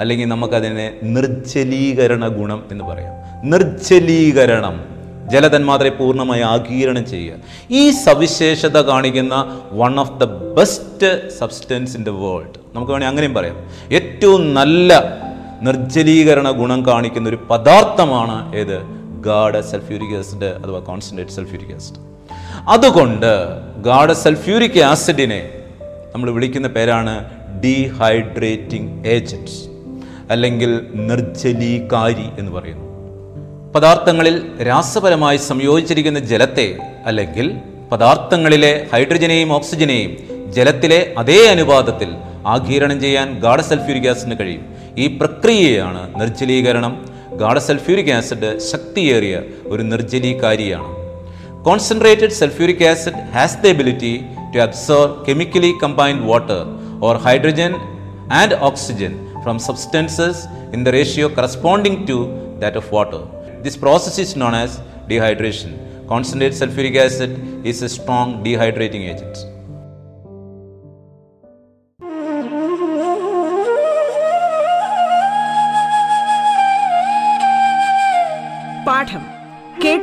അല്ലെങ്കിൽ 0.00 0.26
നമുക്കതിനെ 0.26 0.94
നിർജലീകരണ 1.02 2.28
ഗുണം 2.28 2.64
എന്ന് 2.70 2.84
പറയാം. 2.84 3.50
നിർജലീകരണം 3.50 4.84
ജലതന്മാത്രയെ 5.32 5.90
പൂർണമായി 5.90 6.40
ആഗീരണം 6.40 7.06
ചെയ്യുക. 7.06 7.36
ഈ 7.70 7.90
സവിശേഷത 7.90 8.80
കാണിക്കുന്ന 8.80 9.60
one 9.72 10.00
of 10.00 10.20
the 10.20 10.24
best 10.24 11.38
substance 11.38 11.96
in 11.96 12.04
the 12.04 12.08
world 12.08 12.61
നമുക്ക് 12.74 12.92
വേണമെങ്കിൽ 12.92 13.08
അങ്ങനെയും 13.08 13.34
പറയാം. 13.34 13.56
ഏറ്റവും 13.92 14.54
നല്ല 14.54 15.02
നിർജലീകരണ 15.62 16.50
ഗുണം 16.50 16.86
കാണിക്കുന്ന 16.86 17.28
ഒരു 17.28 17.36
പദാർത്ഥമാണ് 17.50 18.56
ഏത്? 18.56 18.82
ഗാഡ് 19.20 19.60
സൾഫ്യൂരിക് 19.60 20.18
ആസിഡ് 20.18 20.44
അഥവാ 20.44 20.78
കോൺസെൻട്രേറ്റ് 20.78 21.32
സൾഫ്യൂരിക് 21.32 21.74
ആസിഡ്. 21.74 21.98
അതുകൊണ്ട് 22.68 23.48
ഗാഡ് 23.82 24.12
സൾഫ്യൂരിക് 24.12 24.80
ആസിഡിനെ 24.80 25.50
നമ്മൾ 26.14 26.30
വിളിക്കുന്ന 26.30 26.68
പേരാണ് 26.68 27.24
ഡീഹൈഡ്രേറ്റിംഗ് 27.64 29.08
ഏജന്റ്സ് 29.08 29.64
അല്ലെങ്കിൽ 30.30 30.86
നിർജലീകാരി 30.94 32.26
എന്ന് 32.38 32.52
പറയുന്നു. 32.52 32.92
പദാർത്ഥങ്ങളിൽ 33.72 34.62
രാസപരമായി 34.62 35.36
സംയോജിച്ചിരിക്കുന്ന 35.36 36.18
ജലത്തെ 36.18 36.78
അല്ലെങ്കിൽ 37.06 37.56
പദാർത്ഥങ്ങളിലെ 37.92 38.86
ഹൈഡ്രജനെയും 38.92 39.52
ഓക്സിജനെയും 39.52 40.16
ജലത്തിലെ 40.52 41.14
അതേ 41.18 41.46
അനുപാതത്തിൽ 41.50 42.08
ആഗീരണം 42.54 42.98
ചെയ്യാൻ 43.04 43.28
ഗാഢ 43.44 43.60
സൾഫ്യൂരിക് 43.70 44.08
ആസിഡിന് 44.14 44.38
കഴിയും 44.40 44.64
ഈ 45.02 45.06
പ്രക്രിയയാണ് 45.20 46.02
നിർജലീകരണം 46.22 46.96
ഗാഢ 47.42 47.58
സൾഫ്യൂരിക് 47.68 48.12
ആസിഡ് 48.18 48.50
ശക്തിയേറിയ 48.72 49.36
ഒരു 49.74 49.84
നിർജലീകാരിയാണ് 49.92 50.90
Concentrated 51.66 52.30
sulfuric 52.30 52.80
acid 52.80 53.14
has 53.34 53.56
the 53.56 53.70
ability 53.70 54.14
to 54.52 54.64
absorb 54.64 55.24
chemically 55.26 55.78
combined 55.78 56.26
water 56.26 56.66
or 57.00 57.16
hydrogen 57.16 57.74
and 58.30 58.52
oxygen 58.54 59.12
from 59.44 59.60
substances 59.60 60.46
in 60.72 60.82
the 60.82 60.90
ratio 60.90 61.28
corresponding 61.28 62.04
to 62.04 62.16
that 62.58 62.74
of 62.74 62.90
water. 62.90 63.22
This 63.62 63.76
process 63.76 64.18
is 64.18 64.34
known 64.34 64.54
as 64.54 64.80
dehydration. 65.08 65.70
Concentrated 66.08 66.58
sulfuric 66.58 66.96
acid 66.96 67.30
is 67.64 67.80
a 67.82 67.88
strong 67.88 68.42
dehydrating 68.42 69.04
agent. 69.12 69.36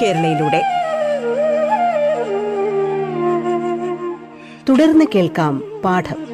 കേരളയിലൂടെ. 0.00 0.62
തുടർന്ന് 4.68 5.04
കേൾക്കാം 5.14 5.82
പാഠം. 5.84 6.32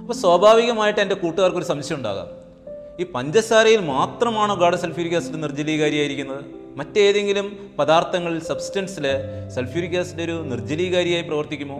അപ്പോൾ 0.00 0.12
സ്വാഭാവികമായിട്ട് 0.12 1.00
എന്റെ 1.00 1.14
കൂട്ടുകാർക്ക് 1.14 1.56
ഒരു 1.56 1.64
സംശയം 1.64 1.96
ഉണ്ടാകാം. 1.96 2.26
ഈ 3.00 3.06
പഞ്ചസാരയിൽ 3.14 3.80
മാത്രമാണോ 3.80 4.54
ഗാഢ 4.54 4.74
സൾഫ്യൂരിക് 4.74 5.16
ആസിഡ് 5.16 5.42
നിർജലീകാരിയായിരിക്കുന്നത്? 5.42 6.44
മറ്റേതെങ്കിലും 6.76 7.70
പദാർത്ഥങ്ങളിൽ 7.78 8.40
സബ്സ്റ്റൻസിലെ 8.40 9.14
സൾഫ്യൂരിക് 9.50 9.98
ആസിഡ് 9.98 10.22
ഒരു 10.22 10.32
നിർജലീകാരിയായി 10.32 11.22
പ്രവർത്തിക്കുമോ? 11.22 11.78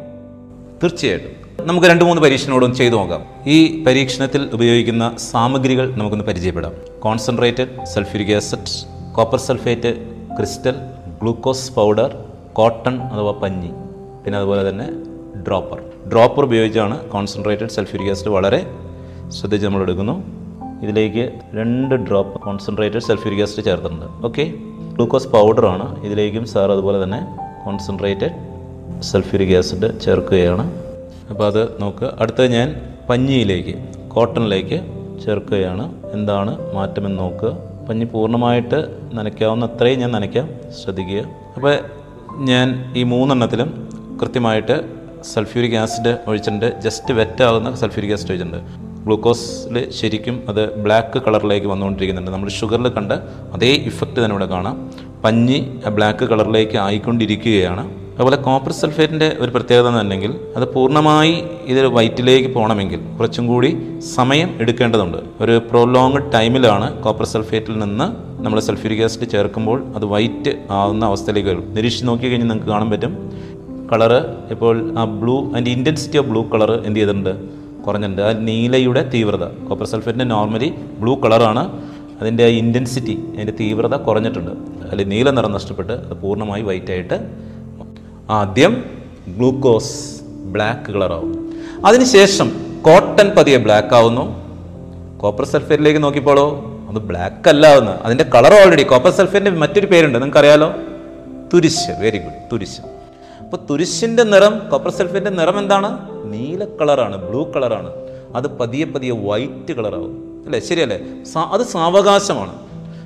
തീർച്ചയായിട്ടും. 0.82 1.51
നമുക്ക് 1.68 1.86
രണ്ട് 1.90 2.04
മൂന്ന് 2.06 2.20
പരീക്ഷണോടും 2.22 2.72
ചെയ്തു 2.78 2.96
നോക്കാം. 3.00 3.22
ഈ 3.54 3.58
പരീക്ഷണത്തിൽ 3.86 4.42
ഉപയോഗിക്കുന്ന 4.56 5.04
സാമഗ്രികൾ 5.30 5.86
നമുക്കൊന്ന് 5.98 6.26
പരിചയപ്പെടാം. 6.28 6.74
Concentrated 7.04 7.72
sulphuric 7.92 8.32
acid 8.38 8.72
copper 9.16 9.40
sulphate 9.46 9.90
crystal 10.36 10.76
glucose 11.20 11.72
powder 11.76 12.10
cotton 12.58 12.94
അഥവാ 13.12 13.32
പഞ്ഞി. 13.42 13.70
പിന്നെ 14.24 14.36
അതുപോലെ 14.40 14.62
തന്നെ 14.68 14.86
ഡ്രോപ്പർ 15.46 15.78
ഡ്രോപ്പർ 16.12 16.42
ഉപയോഗിച്ചാണ് 16.48 16.96
കോൺസെൻട്രേറ്റഡ് 17.14 17.72
സൾഫ്യൂരിക് 17.76 18.12
ആസിഡ് 18.14 18.32
വളരെ 18.36 18.60
ശ്രദ്ധിച്ച് 19.38 19.66
നമ്മൾ 19.66 19.82
എടുക്കുന്നു. 19.86 20.16
ഇതിലേക്ക് 20.84 21.24
രണ്ട് 21.58 21.94
ഡ്രോപ്പ് 22.06 22.40
കോൺസെൻട്രേറ്റഡ് 22.46 23.04
സൾഫ്യൂരിക് 23.08 23.42
ആസിഡ് 23.46 23.64
ചേർത്തിട്ടുണ്ട്. 23.68 24.06
ഓക്കെ 24.28 24.44
ഗ്ലൂക്കോസ് 24.94 25.28
പൗഡറാണ് 25.34 25.88
ഇതിലേക്കും 26.06 26.46
സാർ 26.54 26.70
അതുപോലെ 26.76 27.00
തന്നെ 27.04 27.20
കോൺസെൻട്രേറ്റഡ് 27.64 28.34
സൾഫ്യൂരിക് 29.10 29.54
ആസിഡ് 29.58 29.88
ചേർക്കുകയാണ്. 30.06 30.64
അപ്പോൾ 31.30 31.44
അത് 31.50 31.82
നോക്കുക 31.82 32.08
അടുത്തത് 32.20 32.48
ഞാൻ 32.52 32.68
പഞ്ഞിയിലേക്ക് 33.08 33.74
കോട്ടണിലേക്ക് 34.14 34.78
ചേർക്കുകയാണ്. 35.24 35.84
എന്താണ് 36.16 36.52
മാറ്റമെന്ന് 36.74 37.18
നോക്കുക 37.18 37.50
പഞ്ഞി 37.88 38.06
പൂർണമായിട്ട് 38.12 38.78
നനയ്ക്കാവുന്ന 39.18 39.64
അത്രയും 39.70 40.00
ഞാൻ 40.00 40.10
നനയ്ക്കാൻ 40.16 40.46
ശ്രദ്ധിക്കുക. 40.80 41.22
അപ്പോൾ 41.56 41.74
ഞാൻ 42.50 42.92
ഈ 42.96 43.02
മൂന്നെണ്ണത്തിലും 43.12 43.68
കൃത്യമായിട്ട് 44.20 44.76
സൾഫ്യൂരിക് 45.32 45.76
ആസിഡ് 45.82 46.12
ഒഴിച്ചിട്ടുണ്ട്. 46.28 46.68
ജസ്റ്റ് 46.84 47.12
വെറ്റാകുന്ന 47.18 47.74
സൾഫ്യൂരിക് 47.82 48.12
ആസിഡ് 48.12 48.32
ഒഴിച്ചിട്ടുണ്ട്. 48.32 48.60
ഗ്ലൂക്കോസിൽ 49.04 49.76
ശരിക്കും 49.98 50.36
അത് 50.48 50.62
ബ്ലാക്ക് 50.84 51.18
കളറിലേക്ക് 51.26 51.66
വന്നുകൊണ്ടിരിക്കുന്നുണ്ട്. 51.66 52.30
നമ്മൾ 52.30 52.48
ഷുഗറിൽ 52.58 52.88
കണ്ട 52.98 53.12
അതേ 53.54 53.72
ഇഫക്റ്റ് 53.90 54.18
തന്നെ 54.24 54.34
ഇവിടെ 54.36 54.48
കാണാം. 54.54 54.76
പഞ്ഞി 55.24 55.58
ബ്ലാക്ക് 55.96 56.24
കളറിലേക്ക് 56.32 56.76
ആയിക്കൊണ്ടിരിക്കുകയാണ്. 56.76 57.84
അതുപോലെ 58.12 58.36
കോപ്പർ 58.36 58.72
സൾഫേറ്റിന്റെ 58.72 59.36
ഒരു 59.40 59.50
പ്രത്യേകത 59.50 59.88
എന്നുണ്ടെങ്കിൽ 59.88 60.40
അത് 60.56 60.72
പൂർണമായി 60.72 61.44
ഇത് 61.66 61.86
വൈറ്റിലേക്ക് 61.86 62.54
പോകണമെങ്കിൽ 62.54 63.00
കുറച്ചും 63.18 63.46
കൂടി 63.46 63.76
സമയം 64.14 64.54
എടുക്കേണ്ടതുണ്ട്. 64.60 65.18
ഒരു 65.40 65.62
പ്രോലോങ് 65.70 66.32
ടൈമിലാണ് 66.34 67.02
കോപ്പർ 67.02 67.26
സൾഫേറ്റിൽ 67.26 67.78
നിന്ന് 67.78 68.06
നമ്മൾ 68.42 68.60
സൾഫ്യൂരിക് 68.60 69.02
ആസിഡ് 69.02 69.28
ചേർക്കുമ്പോൾ 69.28 69.84
അത് 69.94 70.04
വൈറ്റ് 70.04 70.66
ആവുന്ന 70.70 71.04
അവസ്ഥയിലേക്ക് 71.04 71.48
വരും. 71.48 71.74
നിരീക്ഷിച്ച് 71.74 72.08
നോക്കി 72.08 72.22
കഴിഞ്ഞാൽ 72.22 72.48
നിങ്ങൾക്ക് 72.48 72.66
കാണാൻ 72.66 72.90
പറ്റും. 72.90 73.32
കളറ് 73.92 74.20
ഇപ്പോൾ 74.50 74.98
ആ 74.98 75.04
ബ്ലൂ 75.04 75.50
അതിന്റെ 75.52 75.70
ഇന്റൻസിറ്റി 75.70 76.18
ഓഫ് 76.18 76.26
ബ്ലൂ 76.26 76.42
കളർ 76.42 76.82
എന്ത് 76.86 77.00
ചെയ്തിട്ടുണ്ട്? 77.00 77.32
കുറഞ്ഞിട്ടുണ്ട്. 77.86 78.22
ആ 78.22 78.32
നീലയുടെ 78.32 79.10
തീവ്രത. 79.14 79.44
കോപ്പർ 79.44 79.86
സൾഫേറ്റിന്റെ 79.86 80.24
നോർമലി 80.24 80.74
ബ്ലൂ 81.00 81.14
കളറാണ്. 81.14 81.82
അതിന്റെ 82.20 82.46
ഇന്റൻസിറ്റി 82.46 83.18
അതിന്റെ 83.34 83.52
തീവ്രത 83.60 83.96
കുറഞ്ഞിട്ടുണ്ട്. 83.96 84.50
അല്ലെങ്കിൽ 84.90 85.14
നീല 85.16 85.30
നിറം 85.30 85.52
നഷ്ടപ്പെട്ട് 85.52 85.92
അത് 85.92 86.16
പൂർണമായി 86.22 86.62
വൈറ്റ് 86.62 86.92
ആയിട്ട് 86.92 87.51
ആദ്യം 88.30 88.84
ഗ്ലൂക്കോസ് 89.28 90.22
ബ്ലാക്ക് 90.22 90.90
കളറാവും. 90.90 91.52
അതിനുശേഷം 91.86 92.52
കോട്ടൺ 92.82 93.30
പതിയെ 93.36 93.56
ബ്ലാക്ക് 93.56 93.94
ആവുന്നു. 93.94 94.42
കോപ്പർ 95.18 95.44
സൾഫേറ്റിലേക്ക് 95.44 96.02
നോക്കിപ്പോളോ 96.02 96.64
അത് 96.88 96.96
ബ്ലാക്ക് 96.96 97.48
അല്ലാവുന്ന 97.48 97.90
അതിന്റെ 97.90 98.24
കളർ 98.24 98.54
ഓൾറെഡി 98.54 98.82
കോപ്പർ 98.82 99.10
സൾഫേറ്റിന്റെ 99.10 99.50
മറ്റൊരു 99.50 99.86
പേരുണ്ട്. 99.86 100.14
നിങ്ങൾക്ക് 100.14 100.38
അറിയാലോ 100.38 100.74
തുരിശ്. 101.54 102.00
Very 102.00 102.18
good 102.18 102.32
തുരിശ്. 102.52 102.80
അപ്പോൾ 103.40 103.56
തുരിശിന്റെ 103.70 104.22
നിറം 104.22 104.68
കോപ്പർ 104.70 104.90
സൾഫേറ്റിന്റെ 104.90 105.30
നിറം 105.30 105.58
എന്താണ്? 105.58 105.98
നീല 106.24 106.64
കളറാണ്. 106.64 107.16
ബ്ലൂ 107.16 107.52
കളറാണ്. 107.52 107.90
അത് 108.36 108.58
പതിയെ 108.58 108.84
പതിയെ 108.84 109.10
വൈറ്റ് 109.10 109.72
കളറാവും. 109.72 110.42
അല്ലേ? 110.44 110.60
ശരിയല്ലേ? 110.60 110.98
അത് 111.38 111.62
സാവകാശമാണ്. 111.62 112.52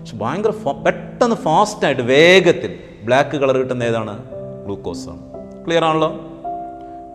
പക്ഷെ 0.00 0.16
ഭയങ്കര 0.16 0.50
പെട്ടെന്ന് 0.72 1.36
ഫാസ്റ്റായിട്ട് 1.36 2.02
വേഗത്തിൽ 2.02 2.78
ബ്ലാക്ക് 3.04 3.36
കളർ 3.36 3.56
കിട്ടുന്ന 3.56 3.84
ഏതാണ്? 3.84 4.35
ഗ്ലൂക്കോസാണ് 4.66 5.22
ക്ലിയർ 5.64 5.84
ആണല്ലോ? 5.84 6.10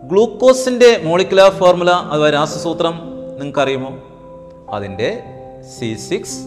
ഗ്ലൂക്കോസിന്റെ 0.04 1.00
മോളിക്കുലർ 1.04 1.50
ഫോർമുല 1.52 1.90
അഥവാ 2.10 2.30
രാസസൂത്രം 2.30 2.94
നിങ്ങൾക്ക് 3.38 3.58
അറിയുമോ 3.58 3.90
അതിന്റെ 4.70 5.08
C 5.76 5.94
six 6.08 6.38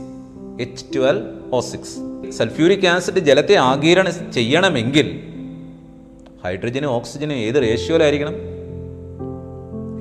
H 0.61 0.85
twelve 0.95 1.23
O 1.53 1.59
six 1.61 1.95
sulphuric 2.31 2.87
acid 2.87 3.19
ജലത്തെ 3.19 3.55
ആഗീരണം 3.63 4.31
ചെയ്യണമെങ്കിൽ 4.33 5.07
ഹൈഡ്രജനും 6.45 6.89
ഓക്സിജനും 6.89 7.37
ഏത് 7.37 7.55
റേഷ്യോയിലായിരിക്കണം 7.63 8.35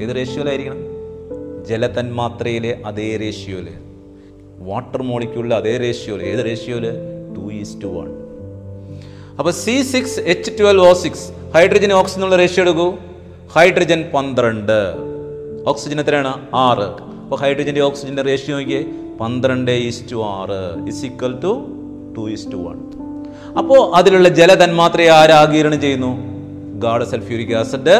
ഏത് 0.02 0.16
റേഷ്യോയിലായിരിക്കണം 0.16 0.80
ജലതന്മാത്രയിലെ 1.64 2.82
അതേ 2.86 3.16
റേഷ്യോയിൽ 3.16 3.68
വാട്ടർ 4.60 5.02
മോളിക്യൂളിലെ 5.02 5.56
അതേ 5.56 5.76
റേഷ്യോയിൽ 5.76 6.22
ഏത് 6.22 6.44
റേഷ്യോയിൽ 6.46 6.86
ടു 7.36 7.52
ഈസ് 7.52 7.82
ടു 7.82 7.86
വൺ 7.86 8.08
അപ്പോൾ 9.38 9.50
C 9.50 9.82
six 9.82 10.20
H 10.20 10.50
twelve 10.60 10.86
O 10.86 10.92
six 10.92 11.32
hydrogen 11.54 11.92
oxygen 11.92 12.24
ഉള്ള 12.24 12.36
റേഷ്യോ 12.36 12.64
എടുക്കൂ. 12.64 12.94
ഹൈഡ്രജൻ 13.52 14.10
പന്ത്രണ്ട്. 14.14 14.94
ഓക്സിജൻ 15.66 16.00
എത്രയാണ്? 16.00 16.46
ആറ്. 16.54 17.02
അപ്പോൾ 17.22 17.36
ഹൈഡ്രജന്റെ 17.36 17.80
ഓക്സിജന്റെ 17.80 18.22
റേഷ്യോ 18.22 18.58
നോക്കിയേ. 18.58 18.84
പന്ത്രണ്ട് 19.20 19.70
ഈസ് 19.70 20.12
ടു 20.12 20.24
ആറ് 20.24 20.88
is 20.88 21.04
equal 21.04 21.40
to 21.40 21.66
two 22.16 22.30
is 22.30 22.52
to 22.52 22.56
one 22.56 22.78
അപ്പോൾ 23.58 23.94
അതിലുള്ള 23.94 24.28
ജലതന്മാത്രയെ 24.28 25.08
ആരാഗീരണം 25.08 25.80
ചെയ്യുന്നു? 25.80 26.12
ഗാഡ് 26.80 27.04
സൾഫ്യൂരിക് 27.04 27.56
ആസിഡ് 27.56 27.96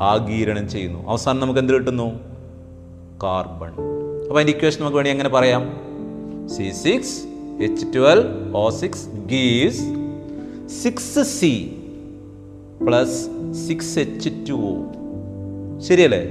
ആഗീരണം 0.00 0.68
ചെയ്യുന്നു. 0.68 1.08
അവസാനം 1.08 1.40
നമുക്ക് 1.40 1.60
എന്ത് 1.60 1.72
കിട്ടുന്നു? 1.72 2.20
കാർബൺ 3.22 3.72
അപ്പോൾ 4.22 4.34
അതിന്റെ 4.34 4.52
ഇക്വേഷൻ 4.52 4.80
നമുക്ക് 4.80 4.96
വേണമെങ്കിൽ 4.96 5.24
എങ്ങനെ 5.24 5.28
പറയാം? 5.28 5.62
C 6.48 6.70
six 6.70 7.22
H 7.62 7.86
twelve 7.94 8.56
O 8.56 8.70
six 8.70 9.06
gives 9.06 10.01
six 10.80 11.22
C 11.22 11.76
plus 12.88 13.26
six 13.68 13.98
H 13.98 14.28
two 14.28 14.84
ശരിയല്ലേ? 15.80 16.22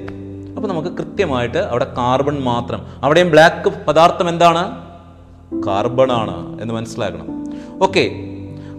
അപ്പോൾ 0.55 0.67
നമുക്ക് 0.67 0.88
കൃത്യമായിട്ട് 0.88 1.57
അവിടെ 1.57 1.93
കാർബൺ 1.98 2.41
മാത്രം. 2.41 2.86
അവിടെയും 3.03 3.31
ബ്ലാക്ക് 3.31 3.69
പദാർത്ഥം 3.69 4.29
എന്താണ്? 4.29 4.81
കാർബൺ 5.67 6.12
ആണ് 6.12 6.62
എന്ന് 6.62 6.74
മനസ്സിലാക്കണം. 6.74 7.53
ഓക്കെ. 7.83 8.12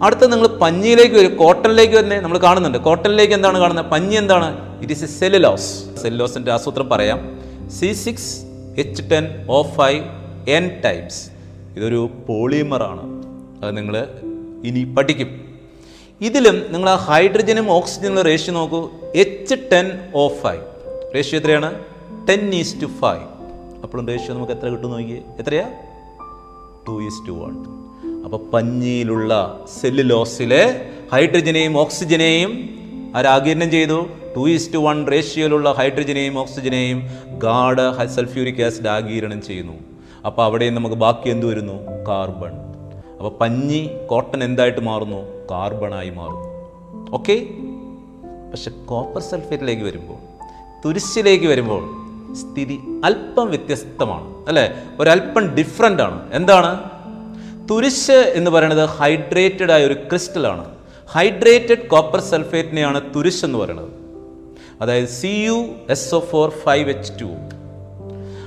അടുത്ത 0.03 0.21
നിങ്ങൾ 0.21 0.47
പഞ്ഞിയിലേക്ക് 0.47 1.15
വരും. 1.15 1.37
കോട്ടണിലേക്ക് 1.37 1.95
വരുന്നേ 1.95 2.21
നമ്മൾ 2.21 2.39
കാണുന്നുണ്ട്. 2.39 2.79
കോട്ടണിലേക്ക് 2.79 3.35
എന്താണ് 3.35 3.59
കാണുന്നത്? 3.59 3.87
പഞ്ഞി 3.87 4.17
എന്താണ്? 4.17 4.81
ഇറ്റ് 4.81 4.93
ഈസ് 4.93 5.05
എ 5.05 5.07
സെല്ലുലോസ് 5.07 5.85
സെല്ലുലോസിന്റെ 6.03 6.53
ആസൂത്രം 6.53 6.89
പറയാം. 6.89 7.41
C 7.71 7.93
six 7.93 8.43
H 8.79 9.03
ten 9.11 9.47
O 9.51 9.63
five 9.63 10.05
N 10.51 10.83
types. 10.85 11.31
ഇതൊരു 11.77 12.11
പോളിമറാണ്. 12.29 13.23
അത് 13.65 13.77
നിങ്ങൾ 13.77 14.07
ഇനി 14.65 14.95
പഠിക്കും. 14.95 15.52
ഇതിലും 16.23 16.73
നിങ്ങൾ 16.73 16.91
ആ 16.91 16.95
ഹൈഡ്രജനും 16.95 17.71
ഓക്സിജനും 17.71 18.23
റേഷ്യോ 18.23 18.55
നോക്കൂ. 18.55 18.91
H 19.15 19.55
ten 19.73 19.87
O 20.15 20.29
five 20.29 20.61
ratio 21.15 21.41
എത്രയാണ്? 21.41 21.71
ടെൻ 22.29 22.55
ഈസ് 22.55 22.83
ടു 22.83 22.87
ഫൈവ് 22.87 23.25
അപ്പോഴും 23.83 24.07
റേഷ്യോ 24.07 24.35
നമുക്ക് 24.35 24.53
എത്ര 24.53 24.69
കിട്ടും 24.69 24.91
നോക്കിയേ? 24.91 25.21
എത്രയാ? 25.39 25.67
ടു 26.89 26.95
ഈസ് 27.07 27.29
ടു 27.29 27.33
വൺ 27.33 27.57
അപ്പോൾ 28.25 28.51
പഞ്ഞിയിലുള്ള 28.51 29.61
സെല്ലുലോസിലെ 29.81 30.91
ഹൈഡ്രജനെയും 31.13 31.79
ഓക്സിജനെയും 31.79 32.53
ആരാഗീരണം 33.17 33.71
ചെയ്തു? 33.71 34.07
ടു 34.37 34.49
ഈസ് 34.49 34.73
ടു 34.75 34.79
വൺ 34.79 35.07
റേഷ്യോയിലുള്ള 35.11 35.73
ഹൈഡ്രജനെയും 35.73 36.39
ഓക്സിജനെയും 36.39 37.03
ഗാഡ് 37.39 38.09
സൾഫ്യൂരിക് 38.09 38.63
ആസിഡ് 38.63 38.89
ആഗീരണം 38.89 39.43
ചെയ്യുന്നു. 39.43 39.73
അപ്പോൾ 40.27 40.45
അവിടെ 40.45 40.71
നമുക്ക് 40.71 40.97
ബാക്കി 40.97 41.29
എന്ത് 41.31 41.47
വരുന്നു? 41.47 41.77
കാർബൺ 42.09 42.55
അപ്പോൾ 43.19 43.39
പഞ്ഞി 43.39 43.91
കോട്ടൺ 44.07 44.45
എന്തായിട്ട് 44.45 44.81
മാറുന്നു? 44.81 45.42
കാർബണായി 45.53 46.11
മാറുന്നു 46.11 46.49
ഓക്കെ? 47.13 47.35
പക്ഷെ 48.51 48.71
കോപ്പർ 48.71 49.23
സൾഫേറ്റിലേക്ക് 49.23 49.83
വരുമ്പോൾ 49.83 50.19
തുരിശിലേക്ക് 50.85 51.47
വരുമ്പോൾ 51.47 51.83
സ്ഥിതി 52.35 52.81
അല്പം 53.05 53.51
വ്യത്യസ്തമാണ്. 53.51 54.49
അല്ലേ? 54.49 54.75
ഒരല്പം 55.01 55.55
ഡിഫറെന്റ് 55.55 56.03
ആണ്. 56.03 56.33
എന്താണ്? 56.33 56.91
തുരിശ് 57.71 58.11
എന്ന് 58.11 58.51
പറയുന്നത് 58.51 58.89
ഹൈഡ്രേറ്റഡ് 58.89 59.73
ആയ 59.73 59.85
ഒരു 59.85 59.95
ക്രിസ്റ്റലാണ് 59.95 60.65
ഹൈഡ്രേറ്റഡ് 61.09 61.89
കോപ്പർ 61.89 62.21
സൾഫേറ്റിനെയാണ് 62.21 63.15
തുരിശ് 63.15 63.45
എന്ന് 63.45 63.59
പറയുന്നത്. 63.59 63.91
അതായത് 64.81 65.09
C 65.09 65.27
U 65.27 65.59
S 65.91 66.15
O 66.15 66.21
four 66.21 66.51
five 66.51 66.91
H 66.91 67.13
two 67.21 67.29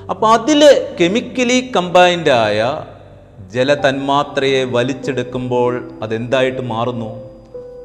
അപ്പോൾ 0.10 0.30
അതിൽ 0.34 0.62
കെമിക്കലി 1.02 1.72
കമ്പൈൻഡ് 1.76 2.30
ആയ 2.30 2.60
ജലതന്മാത്രയെ 3.54 4.63
വലിച്ചെടുക്കുമ്പോൾ 4.63 5.91
അതെന്തായിട്ട് 6.04 6.62
മാറുന്നു? 6.62 7.26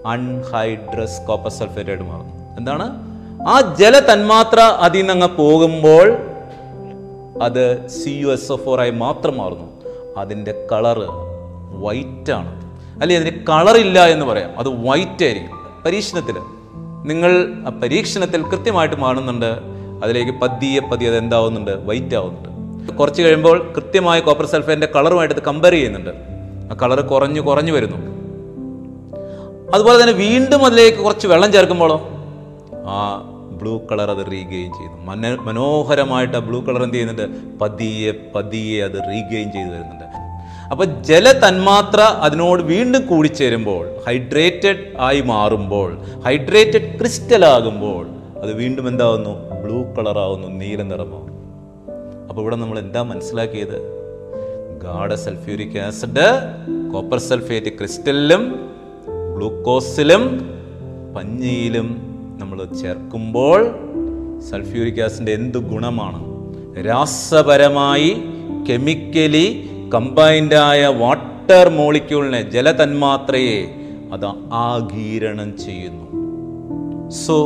അൺഹൈഡ്രസ് 0.06 1.20
കോപ്പർ 1.26 1.50
സൾഫേറ്റായിട്ട് 1.50 2.04
മാറുന്നു. 2.04 2.56
എന്താണ്? 2.58 3.10
ആ 3.48 3.74
ജലതന്മാത്ര 3.74 4.60
അതിൽ 4.60 4.98
നിന്ന് 4.98 5.12
അങ്ങ് 5.12 5.28
പോകുമ്പോൾ 5.28 6.16
അത് 7.42 7.88
C 7.88 8.10
U 8.10 8.26
S 8.26 8.52
O 8.52 8.58
four 8.66 8.80
ആയി 8.80 8.90
മാത്രം 8.90 9.38
മാറുന്നു. 9.38 9.66
അതിന്റെ 10.16 10.68
കളറ് 10.72 11.06
വൈറ്റ് 11.72 12.32
ആണ് 12.32 12.60
അല്ലെ 13.00 13.16
അതിന് 13.16 13.46
കളറില്ല 13.46 14.06
എന്ന് 14.06 14.26
പറയാം. 14.26 14.58
അത് 14.58 14.68
വൈറ്റ് 14.68 15.24
ആയിരിക്കും 15.24 15.58
പരീക്ഷണത്തിൽ 15.86 16.34
നിങ്ങൾ 17.04 17.52
പരീക്ഷണത്തിൽ 17.82 18.42
കൃത്യമായിട്ട് 18.42 18.96
മാറുന്നുണ്ട്. 18.96 19.80
അതിലേക്ക് 20.04 20.32
പതിയെ 20.32 20.80
പതിയെ 20.80 21.08
അത് 21.08 21.18
എന്താവുന്നുണ്ട് 21.18 21.70
വൈറ്റ് 21.70 22.16
ആവുന്നുണ്ട് 22.16 22.49
കുറച്ച് 22.90 23.22
കഴിയുമ്പോൾ 23.22 23.72
കൃത്യമായ 23.76 24.20
കോപ്പർ 24.20 24.46
സൾഫേറ്റിന്റെ 24.46 24.88
കളറുമായിട്ട് 24.96 25.40
കമ്പയർ 25.40 25.72
ചെയ്യുന്നുണ്ട്. 25.72 26.10
ആ 26.72 26.76
കളർ 26.82 27.00
കുറഞ്ഞു 27.00 27.40
കുറഞ്ഞു 27.40 27.72
വരുന്നു. 27.72 27.96
അതുപോലെ 29.74 30.02
തന്നെ 30.02 30.14
വീണ്ടും 30.14 30.64
അതിലേക്ക് 30.64 30.98
കുറച്ച് 30.98 31.26
വെള്ളം 31.26 31.52
ചേർക്കുമ്പോഴോ? 31.52 32.08
ആ 32.86 33.22
ബ്ലൂ 33.62 33.78
കളർ 33.78 34.10
അത് 34.10 34.26
റീഗെയിൻ 34.26 34.72
ചെയ്യുന്നു. 34.72 35.04
മന 35.04 35.36
മനോഹരമായിട്ട് 35.40 36.36
ആ 36.36 36.40
ബ്ലൂ 36.40 36.60
കളർ 36.60 36.82
എന്ത് 36.82 36.94
ചെയ്യുന്നുണ്ട്? 36.94 37.58
പതിയെ 37.58 38.12
പതിയെ 38.34 38.84
അത് 38.84 38.92
റീഗെയിൻ 38.92 39.52
ചെയ്തു 39.52 39.68
വരുന്നുണ്ട് 39.68 40.00
അപ്പൊ 40.70 40.84
ജലതന്മാത്ര 40.84 42.00
അതിനോട് 42.00 42.62
വീണ്ടും 42.62 43.06
കൂടിച്ചേരുമ്പോൾ 43.06 43.88
ഹൈഡ്രേറ്റഡ് 44.06 44.96
ആയി 45.00 45.20
മാറുമ്പോൾ 45.20 45.98
ഹൈഡ്രേറ്റഡ് 46.24 46.98
ക്രിസ്റ്റലാകുമ്പോൾ 46.98 48.06
അത് 48.40 48.52
വീണ്ടും 48.52 48.88
എന്താവുന്നു? 48.88 49.30
ബ്ലൂ 49.64 49.82
കളർ 49.82 50.18
ആവുന്നു 50.18 50.48
നീല 50.48 50.82
നിറമാവുന്നു. 50.82 51.39
അപ്പോൾ 52.30 52.42
ഇവിടെ 52.42 52.56
നമ്മൾ 52.56 52.78
എന്താ 52.78 53.02
മനസ്സിലാക്കിയത്? 53.02 53.78
ഗാഢ 54.82 55.14
സൾഫ്യൂരിക് 55.14 55.78
ആസിഡ് 55.78 56.26
കോപ്പർ 56.92 57.18
സൾഫേറ്റ് 57.18 57.78
ക്രിസ്റ്റലിലും 57.78 58.42
ഗ്ലൂക്കോസിലും 59.36 60.22
പഞ്ഞിയിലും 61.16 61.88
നമ്മൾ 62.38 62.64
ചേർക്കുമ്പോൾ 62.64 63.60
സൾഫ്യൂരിക് 64.40 65.02
ആസിഡിന്റെ 65.02 65.32
എന്ത് 65.32 65.58
ഗുണമാണ്? 65.58 66.20
രാസപരമായി 66.86 68.10
കെമിക്കലി 68.70 69.46
കമ്പൈൻഡായ 69.94 70.86
വാട്ടർ 70.86 71.68
മോളിക്യൂളിനെ 71.68 72.50
ജലതന്മാത്രയെ 72.50 73.58
അത് 74.12 74.26
ആഗീരണം 74.52 75.58
ചെയ്യുന്നു. 75.58 76.06
സോ 77.10 77.36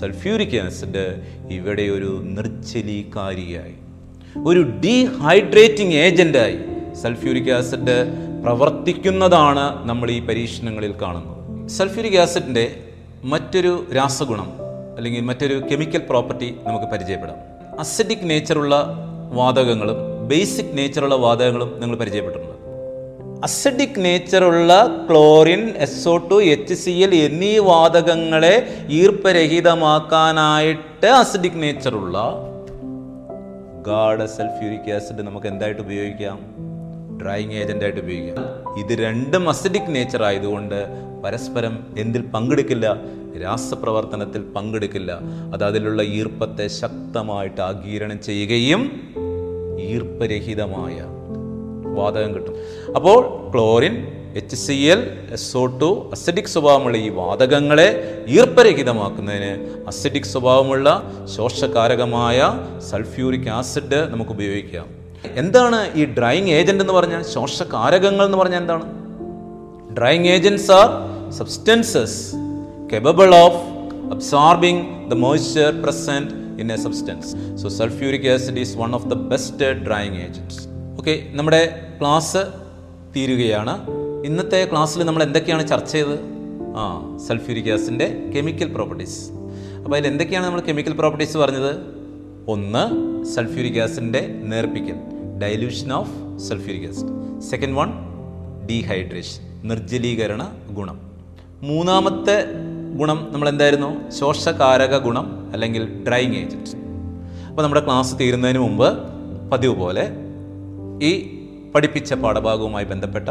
സൾഫ്യൂരിക് 0.00 0.58
ആസിഡ് 0.58 1.22
ഇവിടെ 1.50 1.82
ഒരു 1.82 2.20
നിർജലീകാരിയായി. 2.24 3.79
ഒരു 4.38 4.72
ഡീഹൈഡ്രേറ്റിംഗ് 4.84 5.94
ഏജന്റായി 5.94 6.58
സൾഫ്യൂരിക് 7.02 7.52
ആസിഡ് 7.52 8.06
പ്രവർത്തിക്കുന്നതാണ് 8.42 9.88
നമ്മൾ 9.88 10.10
ഈ 10.10 10.26
പരീക്ഷണങ്ങളിൽ 10.26 10.94
കാണുന്നത്. 11.02 11.68
സൾഫ്യൂരിക് 11.68 12.18
ആസിഡിന്റെ 12.18 12.76
മറ്റൊരു 13.24 13.86
രാസഗുണം 13.96 14.52
അല്ലെങ്കിൽ 14.96 15.20
മറ്റൊരു 15.20 15.62
കെമിക്കൽ 15.72 15.98
പ്രോപ്പർട്ടി 15.98 16.54
നമുക്ക് 16.62 16.84
പരിചയപ്പെടാം. 16.84 17.36
അസിഡിക് 17.80 18.18
നേച്ചറുള്ള 18.22 18.98
വാതകങ്ങളും 19.32 20.28
ബേസിക് 20.28 20.70
നേച്ചറുള്ള 20.72 21.14
വാതകങ്ങളും 21.14 21.80
നിങ്ങൾ 21.80 21.96
പരിചയപ്പെട്ടിട്ടുണ്ട്. 21.96 22.50
Acidic 23.44 23.98
നേച്ചറുള്ള 23.98 25.04
chlorine 25.10 25.72
S 25.76 26.08
O 26.08 26.16
two 26.16 26.42
H 26.42 26.74
C 26.74 26.90
L 26.90 27.14
എന്നീ 27.14 27.58
വാതകങ്ങളെ 27.58 28.86
ഈർപ്പരഹിതമാക്കാനായിട്ട് 28.90 31.06
അസിഡിക് 31.06 31.62
നേച്ചറുള്ള 31.62 32.46
ഗാഢ 33.86 34.24
സൾഫ്യൂരിക് 34.24 34.92
ആസിഡ് 34.92 35.26
നമുക്ക് 35.26 35.46
എന്തായിട്ട് 35.46 35.80
ഉപയോഗിക്കാം? 35.80 36.40
ഡ്രൈയിങ് 37.22 37.52
ഏജന്റായിട്ട് 37.52 38.00
ഉപയോഗിക്കാം. 38.00 38.78
ഇത് 38.78 38.98
രണ്ടും 38.98 39.48
അസിഡിക് 39.48 39.94
നേച്ചർ 39.94 40.22
ആയതുകൊണ്ട് 40.22 40.86
പരസ്പരം 41.24 41.86
എന്തിൽ 41.98 42.22
പങ്കെടുക്കില്ല? 42.22 42.96
രാസപ്രവർത്തനത്തിൽ 43.42 44.52
പങ്കെടുക്കില്ല. 44.56 45.18
അത് 45.52 45.64
അതിലുള്ള 45.64 46.02
ഈർപ്പത്തെ 46.02 46.66
ശക്തമായിട്ട് 46.66 47.60
ആഗീരണം 47.60 48.22
ചെയ്യുകയും 48.22 49.00
ഈർപ്പരഹിതമായ 49.80 51.02
വാതകം 51.94 52.34
കിട്ടും. 52.34 52.54
അപ്പോൾ 52.96 53.52
chlorine 53.52 54.19
H 54.34 54.56
C 54.56 54.76
L 54.92 55.00
S 55.32 55.50
O 55.56 55.64
two 55.80 55.90
acidic 56.12 56.50
സ്വഭാവമുള്ള 56.52 56.96
ഈ 56.96 57.08
വാതകങ്ങളെ 57.08 57.88
ഈർപ്പരഹിതമാക്കുന്നതിന് 58.36 59.52
അസിഡിക് 59.86 60.30
സ്വഭാവമുള്ള 60.32 60.88
ശോഷകാരകമായ 61.36 62.38
സൾഫ്യൂരിക് 62.90 63.50
ആസിഡ് 63.50 64.00
നമുക്ക് 64.10 64.30
ഉപയോഗിക്കാം 64.30 64.88
എന്താണ് 65.34 65.80
ഈ 65.94 66.04
ഡ്രൈയിങ് 66.18 66.52
ഏജന്റ് 66.58 66.84
എന്ന് 66.84 66.92
പറഞ്ഞാൽ 66.92 67.24
ശോഷകാരകങ്ങൾ 67.32 68.24
എന്ന് 68.24 68.38
പറഞ്ഞാൽ 68.38 68.60
എന്താണ് 68.60 68.86
drying 69.94 70.30
agents 70.36 70.70
are 70.80 70.88
substances 71.32 72.20
capable 72.90 73.32
of 73.36 73.52
absorbing 74.10 75.08
the 75.08 75.14
moisture 75.16 75.72
present 75.74 76.28
in 76.60 76.70
a 76.70 76.78
substance. 76.78 77.26
So 77.54 77.68
sulfuric 77.68 78.24
acid 78.24 78.58
is 78.58 78.74
one 78.76 78.94
of 78.94 79.08
the 79.08 79.18
best 79.30 79.58
drying 79.84 80.16
agents. 80.16 80.56
Okay 80.98 81.14
നമ്മുടെ 81.32 81.60
ക്ലാസ് 82.00 82.40
തീരുകയാണ് 83.14 83.74
ഇന്നത്തെ 84.24 84.68
ക്ലാസ്സിൽ 84.70 85.02
നമ്മൾ 85.04 85.22
എന്തൊക്കെയാണ് 85.22 85.68
ചർച്ച 85.68 85.92
ചെയ്തത്? 85.92 86.16
ആ 86.76 86.82
സൾഫ്യൂരിക് 87.28 87.70
ആസിഡിന്റെ 87.72 88.32
കെമിക്കൽ 88.36 88.74
പ്രോപ്പർട്ടീസ് 88.74 89.18
അപ്പോൾ 89.84 89.96
അതിൽ 89.96 90.06
എന്തൊക്കെയാണ് 90.06 90.46
നമ്മൾ 90.46 90.60
കെമിക്കൽ 90.60 90.92
പ്രോപ്പർട്ടീസ് 90.92 91.36
പറഞ്ഞത്? 91.38 91.72
ഒന്ന് 92.48 92.82
സൾഫ്യൂരിക് 93.24 93.78
ആസിഡിന്റെ 93.80 94.22
നേർപ്പിക്കൽ 94.52 94.98
dilution 95.42 95.92
of 95.92 96.12
sulphuric 96.48 96.88
acid. 96.90 97.40
Second 97.50 97.76
one 97.76 97.90
dehydration 98.70 99.68
നിർജലീകരണ 99.68 100.42
ഗുണം. 100.70 100.98
മൂന്നാമത്തെ 101.62 102.36
ഗുണം 102.98 103.28
നമ്മൾ 103.32 103.48
എന്തായിരുന്നു? 103.48 104.10
ശോഷകാരക 104.10 104.98
ഗുണം 104.98 105.52
അല്ലെങ്കിൽ 105.52 106.04
ഡ്രൈങ് 106.08 106.34
ഏജന്റ് 106.34 106.76
അപ്പോൾ 107.48 107.62
നമ്മുടെ 107.62 107.84
ക്ലാസ് 107.84 108.18
തീരുന്നതിന് 108.20 108.58
മുമ്പ് 108.58 108.88
പതിവ് 109.52 109.74
പോലെ 109.74 110.04
ഈ 111.06 111.12
പഠിപ്പിച്ച 111.74 112.14
പാഠഭാഗവുമായി 112.14 112.84
ബന്ധപ്പെട്ട 112.84 113.28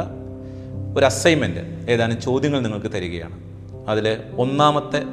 ഒരു 0.99 1.05
അസൈൻമെന്റ് 1.05 1.91
ഏതാനും 1.91 2.21
ചോദ്യങ്ങൾ 2.21 2.59
നിങ്ങൾക്ക് 2.59 2.91
തരികയാണ്. 2.91 3.39
അതിൽ 3.87 4.17
ഒന്നാമത്തെ 4.37 5.03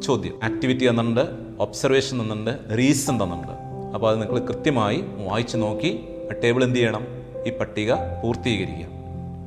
ചോദ്യം 0.00 0.44
ആക്ടിവിറ്റി 0.44 0.88
തന്നിട്ടുണ്ട് 0.88 1.24
ഒബ്സർവേഷൻ 1.60 2.22
തന്നിട്ടുണ്ട് 2.22 2.78
റീസൺ 2.78 3.24
തന്നിട്ടുണ്ട്. 3.24 3.52
അപ്പോൾ 3.94 4.10
അത് 4.10 4.22
നിങ്ങൾ 4.22 4.38
കൃത്യമായി 4.38 5.04
വായിച്ചു 5.18 5.56
നോക്കി 5.56 6.00
ആ 6.30 6.34
ടേബിൾ 6.44 6.64
എന്ത് 6.64 6.76
ചെയ്യണം? 6.76 7.06
ഈ 7.46 7.50
പട്ടിക 7.50 7.94
പൂർത്തീകരിക്കുക. 7.94 8.86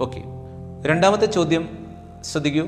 ഓക്കെ 0.02 0.22
രണ്ടാമത്തെ 0.88 1.26
ചോദ്യം 1.26 1.70
ശ്രദ്ധിക്കൂ. 2.24 2.68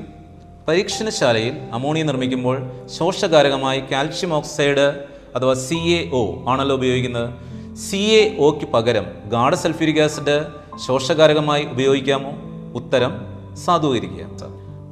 പരീക്ഷണശാലയിൽ 0.68 1.54
അമോണിയ 1.72 2.02
നിർമ്മിക്കുമ്പോൾ 2.02 2.86
ശോഷകാരകമായി 2.98 3.80
കാൽഷ്യം 3.92 4.34
ഓക്സൈഡ് 4.34 5.04
അഥവാ 5.36 5.54
സി 5.54 5.74
എ 5.74 6.10
ഒ 6.10 6.44
ആണല്ലോ 6.48 6.76
ഉപയോഗിക്കുന്നത്. 6.76 7.30
സി 7.78 7.96
എ 7.96 8.36
ഒക്ക് 8.38 8.66
പകരം 8.66 9.06
ഗാഢ 9.28 9.54
സൾഫ്യൂരിക് 9.54 10.00
ആസിഡ് 10.00 10.46
ശോഷകാരകമായി 10.86 11.64
ഉപയോഗിക്കാമോ? 11.64 12.49
ഉത്തരം 12.74 13.12
സാധൂകരിക്കുക 13.56 14.26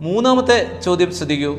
മൂന്നാമത്തെ 0.00 0.80
ചോദ്യം 0.84 1.14
ശ്രദ്ധിക്കൂ. 1.14 1.56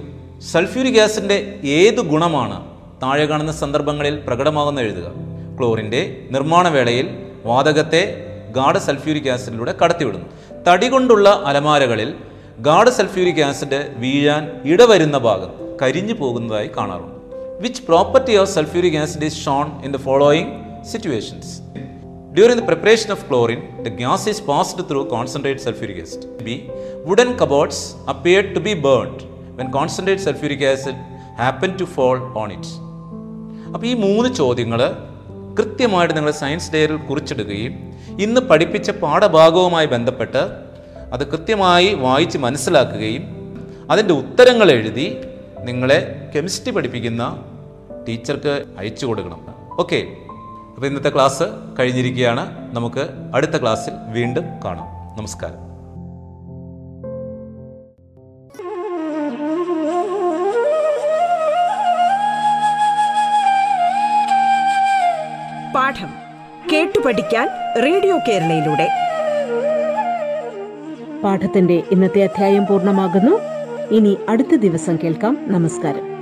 സൾഫ്യൂരിക് 0.51 1.01
ആസിഡിന്റെ 1.01 1.59
ഏത് 1.63 1.95
ഗുണമാണ് 1.95 2.65
താഴെ 3.03 3.25
കാണുന്ന 3.25 3.51
സന്ദർഭങ്ങളിൽ 3.51 4.15
പ്രകടമാകുന്ന 4.27 4.79
എഴുതുക. 4.81 5.11
ക്ലോറിന്റെ 5.59 6.27
നിർമ്മാണ 6.31 6.67
വേളയിൽ 6.67 7.25
വാതകത്തെ 7.45 8.25
ഗാഢ 8.51 8.77
സൾഫ്യൂരിക് 8.77 9.29
ആസിഡിലൂടെ 9.29 9.75
കടത്തിവിടുന്നു. 9.83 10.27
തടി 10.67 10.89
കൊണ്ടുള്ള 10.89 11.43
അലമാരകളിൽ 11.45 12.13
ഗാഢ 12.59 12.89
സൾഫ്യൂരിക് 12.89 13.43
ആസിഡ് 13.43 13.93
വീഴാൻ 13.97 14.51
ഇടവരുന്ന 14.65 15.17
ഭാഗം 15.17 15.49
കരിഞ്ഞു 15.81 16.13
പോകുന്നതായി 16.13 16.69
കാണാറുണ്ട്. 16.77 17.19
Which 17.61 17.81
property 17.81 18.35
of 18.35 18.49
sulphuric 18.49 19.25
is 19.25 19.45
shown 19.45 19.83
in 19.85 19.91
the 19.91 19.97
following 19.97 20.51
situations 20.85 21.61
During 22.31 22.57
the 22.57 22.63
preparation 22.63 23.09
of 23.11 23.27
chlorine, 23.27 23.61
the 23.83 23.89
gas 23.91 24.27
is 24.27 24.39
passed 24.41 24.79
through 24.87 25.03
concentrated 25.07 25.61
sulfuric 25.65 25.99
acid. 26.03 26.21
B. 26.39 26.57
Wooden 27.07 27.31
cupboards 27.35 27.79
appeared 28.07 28.49
to 28.55 28.59
be 28.59 28.73
burnt 28.85 29.19
when 29.57 29.71
concentrated 29.71 30.21
sulfuric 30.25 30.61
acid 30.63 30.95
happened 31.37 31.77
to 31.81 31.87
fall 31.95 32.19
on 32.41 32.51
it. 32.57 32.67
അപ്പോൾ 33.73 33.87
ഈ 33.89 33.95
മൂന്ന് 34.03 34.29
ചോദ്യങ്ങൾ 34.39 34.81
കൃത്യമായിട്ട് 35.57 36.13
നിങ്ങൾ 36.17 36.31
science 36.41 36.69
ഡേയിൽ 36.73 36.93
കുറിച്ചെടുക്കുകയും 37.09 37.73
ഇന്ന് 38.23 38.41
പഠിപ്പിച്ച 38.49 38.89
പാഠഭാഗവുമായി 39.01 39.87
ബന്ധപ്പെട്ട് 39.95 40.41
അത് 41.13 41.23
കൃത്യമായി 41.33 41.89
വായിച്ച് 42.05 42.37
മനസ്സിലാക്കുകയും 42.45 43.25
അതിന്റെ 43.91 44.15
ഉത്തരങ്ങൾ 44.21 44.69
എഴുതി 44.77 45.07
നിങ്ങളെ 45.69 45.99
കെമിസ്ട്രി 46.35 46.73
പഠിപ്പിക്കുന്ന 46.77 47.23
ടീച്ചർക്ക് 48.07 48.53
അയച്ചു 48.81 49.05
കൊടുക്കണം 49.09 49.41
ഓക്കെ 49.83 49.99
അപ്പോൾ 50.79 50.87
ഇന്നത്തെ 50.87 51.09
ക്ലാസ് 51.09 51.43
കഴിഞ്ഞിരിക്കുകയാണ്. 51.79 52.75
നമുക്ക് 52.75 53.07
അടുത്ത 53.35 53.51
ക്ലാസ്സിൽ 53.51 53.93
വീണ്ടും 54.11 54.43
കാണാം. 54.65 55.17
നമസ്കാരം. 55.17 55.55
പാഠം 65.75 66.09
കേട്ടു 66.73 66.99
പഠിക്കാൻ 67.05 67.49
റേഡിയോ 67.83 68.17
കേരളയിലൂടെ. 68.27 68.89
പാഠത്തിന്റെ 71.23 71.83
ഇന്നത്തെ 71.91 72.23
അധ്യായം 72.23 72.65
പൂർണമാകുന്നു. 72.65 73.39
ഇനി 73.95 74.17
അടുത്ത 74.29 74.55
ദിവസം 74.55 74.97
കേൾക്കാം. 75.03 75.37
നമസ്കാരം. 75.47 76.18